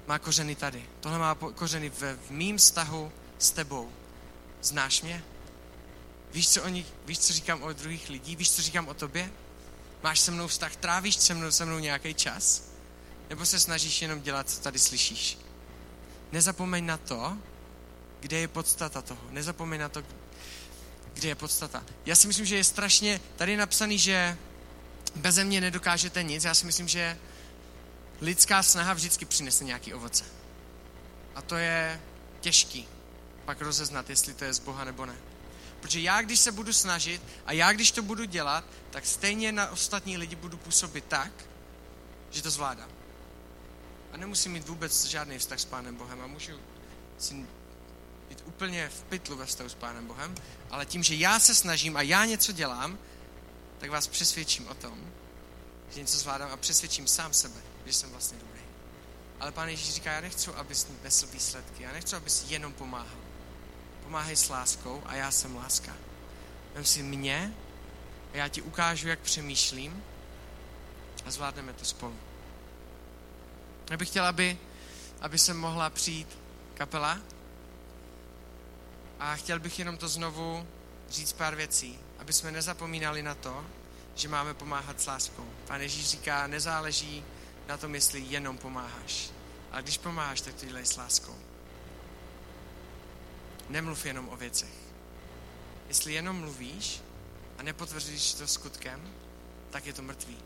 má 0.09 0.19
kořeny 0.19 0.55
tady. 0.55 0.85
Tohle 0.99 1.19
má 1.19 1.35
kořeny 1.35 1.89
v, 1.89 2.01
v 2.01 2.29
mým 2.29 2.57
vztahu 2.57 3.11
s 3.39 3.51
tebou. 3.51 3.91
Znáš 4.61 5.01
mě? 5.01 5.23
Víš, 6.33 6.49
co 6.49 6.63
o 6.63 6.67
nich, 6.67 6.85
víš, 7.05 7.19
co 7.19 7.33
říkám 7.33 7.63
o 7.63 7.73
druhých 7.73 8.09
lidí? 8.09 8.35
Víš, 8.35 8.51
co 8.51 8.61
říkám 8.61 8.87
o 8.87 8.93
tobě? 8.93 9.31
Máš 10.03 10.19
se 10.19 10.31
mnou 10.31 10.47
vztah? 10.47 10.75
Trávíš 10.75 11.15
se 11.15 11.33
mnou, 11.33 11.51
se 11.51 11.65
mnou 11.65 11.79
nějaký 11.79 12.13
čas? 12.13 12.63
Nebo 13.29 13.45
se 13.45 13.59
snažíš 13.59 14.01
jenom 14.01 14.21
dělat, 14.21 14.49
co 14.49 14.61
tady 14.61 14.79
slyšíš? 14.79 15.37
Nezapomeň 16.31 16.85
na 16.85 16.97
to, 16.97 17.37
kde 18.19 18.37
je 18.37 18.47
podstata 18.47 19.01
toho. 19.01 19.21
Nezapomeň 19.29 19.79
na 19.79 19.89
to, 19.89 20.03
kde 21.13 21.27
je 21.27 21.35
podstata. 21.35 21.83
Já 22.05 22.15
si 22.15 22.27
myslím, 22.27 22.45
že 22.45 22.55
je 22.55 22.63
strašně, 22.63 23.21
tady 23.35 23.51
je 23.51 23.57
napsaný, 23.57 23.99
že 23.99 24.37
beze 25.15 25.43
mě 25.43 25.61
nedokážete 25.61 26.23
nic. 26.23 26.43
Já 26.43 26.53
si 26.53 26.65
myslím, 26.65 26.87
že 26.87 27.17
lidská 28.21 28.63
snaha 28.63 28.93
vždycky 28.93 29.25
přinese 29.25 29.63
nějaký 29.63 29.93
ovoce. 29.93 30.23
A 31.35 31.41
to 31.41 31.55
je 31.55 32.01
těžký 32.39 32.87
pak 33.49 33.61
rozeznat, 33.61 34.09
jestli 34.09 34.33
to 34.33 34.45
je 34.45 34.53
z 34.53 34.59
Boha 34.59 34.83
nebo 34.83 35.05
ne. 35.05 35.15
Protože 35.81 35.99
já, 35.99 36.21
když 36.21 36.39
se 36.39 36.51
budu 36.51 36.73
snažit 36.73 37.21
a 37.45 37.51
já, 37.51 37.73
když 37.73 37.91
to 37.91 38.01
budu 38.01 38.25
dělat, 38.25 38.63
tak 38.89 39.05
stejně 39.05 39.51
na 39.51 39.69
ostatní 39.69 40.17
lidi 40.17 40.35
budu 40.35 40.57
působit 40.57 41.05
tak, 41.07 41.31
že 42.31 42.41
to 42.41 42.51
zvládám. 42.51 42.89
A 44.11 44.17
nemusím 44.17 44.51
mít 44.51 44.67
vůbec 44.67 45.05
žádný 45.05 45.37
vztah 45.37 45.59
s 45.59 45.65
Pánem 45.65 45.95
Bohem 45.95 46.21
a 46.21 46.27
můžu 46.27 46.59
si 47.17 47.45
být 48.29 48.43
úplně 48.45 48.89
v 48.89 49.03
pytlu 49.03 49.37
ve 49.37 49.45
vztahu 49.45 49.69
s 49.69 49.75
Pánem 49.75 50.07
Bohem, 50.07 50.35
ale 50.69 50.85
tím, 50.85 51.03
že 51.03 51.15
já 51.15 51.39
se 51.39 51.55
snažím 51.55 51.97
a 51.97 52.01
já 52.01 52.25
něco 52.25 52.51
dělám, 52.51 52.97
tak 53.79 53.89
vás 53.89 54.07
přesvědčím 54.07 54.67
o 54.67 54.73
tom, 54.73 55.11
že 55.93 56.01
něco 56.01 56.17
zvládám 56.17 56.51
a 56.51 56.57
přesvědčím 56.57 57.07
sám 57.07 57.33
sebe, 57.33 57.61
že 57.89 57.93
jsem 57.93 58.09
vlastně 58.09 58.37
dobrý. 58.37 58.61
Ale 59.39 59.51
Pán 59.51 59.69
Ježíš 59.69 59.93
říká, 59.93 60.11
já 60.11 60.21
nechci, 60.21 60.51
abys 60.51 60.87
nesl 61.03 61.27
výsledky, 61.27 61.83
já 61.83 61.91
nechci, 61.91 62.15
abys 62.15 62.45
jenom 62.49 62.73
pomáhal. 62.73 63.17
Pomáhej 64.03 64.35
s 64.35 64.49
láskou 64.49 65.03
a 65.05 65.15
já 65.15 65.31
jsem 65.31 65.55
láska. 65.55 65.97
Vem 66.73 66.85
si 66.85 67.03
mě 67.03 67.53
a 68.33 68.37
já 68.37 68.47
ti 68.47 68.61
ukážu, 68.61 69.07
jak 69.07 69.19
přemýšlím 69.19 70.03
a 71.25 71.31
zvládneme 71.31 71.73
to 71.73 71.85
spolu. 71.85 72.15
Já 73.89 73.97
bych 73.97 74.09
chtěl, 74.09 74.25
aby, 74.25 74.57
aby 75.21 75.39
se 75.39 75.53
mohla 75.53 75.89
přijít 75.89 76.37
kapela 76.73 77.19
a 79.19 79.35
chtěl 79.35 79.59
bych 79.59 79.79
jenom 79.79 79.97
to 79.97 80.07
znovu 80.07 80.67
říct 81.09 81.33
pár 81.33 81.55
věcí, 81.55 81.99
aby 82.19 82.33
jsme 82.33 82.51
nezapomínali 82.51 83.23
na 83.23 83.35
to, 83.35 83.65
že 84.15 84.27
máme 84.27 84.53
pomáhat 84.53 85.01
s 85.01 85.05
láskou. 85.05 85.49
Pán 85.67 85.81
Ježíš 85.81 86.09
říká, 86.09 86.47
nezáleží 86.47 87.23
na 87.69 87.77
tom, 87.77 87.95
jestli 87.95 88.19
jenom 88.19 88.57
pomáháš. 88.57 89.29
Ale 89.71 89.81
když 89.81 89.97
pomáháš, 89.97 90.41
tak 90.41 90.55
to 90.55 90.65
dělej 90.65 90.85
s 90.85 90.97
láskou. 90.97 91.35
Nemluv 93.69 94.05
jenom 94.05 94.29
o 94.29 94.35
věcech. 94.35 94.73
Jestli 95.87 96.13
jenom 96.13 96.39
mluvíš 96.39 97.01
a 97.57 97.63
nepotvrdíš 97.63 98.33
to 98.33 98.47
skutkem, 98.47 99.13
tak 99.69 99.85
je 99.85 99.93
to 99.93 100.01
mrtvý. 100.01 100.37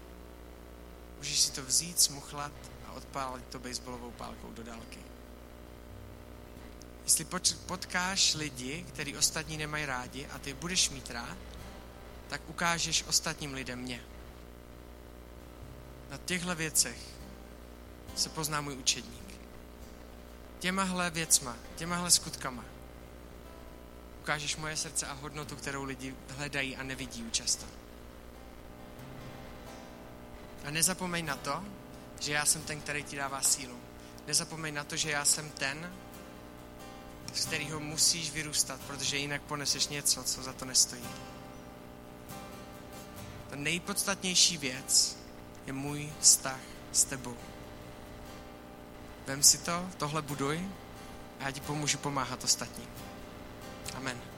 Můžeš 1.18 1.40
si 1.40 1.52
to 1.52 1.64
vzít, 1.64 2.00
smuchlat 2.00 2.52
a 2.88 2.92
odpálit 2.92 3.46
to 3.48 3.60
baseballovou 3.60 4.12
pálkou 4.12 4.52
do 4.52 4.64
dálky. 4.64 5.00
Jestli 7.04 7.26
potkáš 7.66 8.34
lidi, 8.34 8.86
který 8.88 9.18
ostatní 9.18 9.58
nemají 9.58 9.86
rádi 9.86 10.28
a 10.28 10.40
ty 10.40 10.54
budeš 10.54 10.90
mít 10.90 11.12
rád, 11.12 11.38
tak 12.28 12.42
ukážeš 12.48 13.04
ostatním 13.04 13.54
lidem 13.54 13.80
mě. 13.80 14.04
Na 16.10 16.18
těchto 16.18 16.56
věcech 16.56 17.13
se 18.16 18.30
pozná 18.30 18.62
můj 18.62 18.74
učedník. 18.74 19.34
Těmahle 20.60 21.10
věcma, 21.10 21.56
těmahle 21.76 22.12
skutkama 22.12 22.64
ukážeš 24.24 24.56
moje 24.56 24.78
srdce 24.78 25.08
a 25.08 25.14
hodnotu, 25.14 25.56
kterou 25.56 25.84
lidi 25.84 26.16
hledají 26.30 26.78
a 26.78 26.84
nevidí 26.84 27.26
často. 27.32 27.66
A 30.64 30.72
nezapomeň 30.72 31.26
na 31.26 31.36
to, 31.36 31.64
že 32.20 32.32
já 32.32 32.46
jsem 32.46 32.62
ten, 32.62 32.82
který 32.82 33.04
ti 33.04 33.16
dává 33.16 33.42
sílu. 33.42 33.78
Nezapomeň 34.28 34.74
na 34.74 34.84
to, 34.84 34.96
že 34.96 35.12
já 35.12 35.26
jsem 35.26 35.50
ten, 35.50 35.94
z 37.34 37.46
kterého 37.46 37.80
musíš 37.80 38.32
vyrůstat, 38.32 38.80
protože 38.88 39.18
jinak 39.18 39.42
poneseš 39.42 39.88
něco, 39.88 40.24
co 40.24 40.44
za 40.44 40.54
to 40.54 40.66
nestojí. 40.66 41.10
Ta 43.50 43.56
nejpodstatnější 43.56 44.58
věc 44.58 45.18
je 45.68 45.74
můj 45.74 46.14
vztah 46.20 46.60
s 46.92 47.04
tebou. 47.04 47.38
Vem 49.28 49.44
si 49.44 49.58
to, 49.58 49.90
tohle 49.98 50.22
buduj 50.22 50.70
a 51.40 51.44
já 51.44 51.52
ti 51.52 51.60
pomůžu 51.60 51.98
pomáhat 51.98 52.44
ostatním. 52.44 52.88
Amen. 53.96 54.33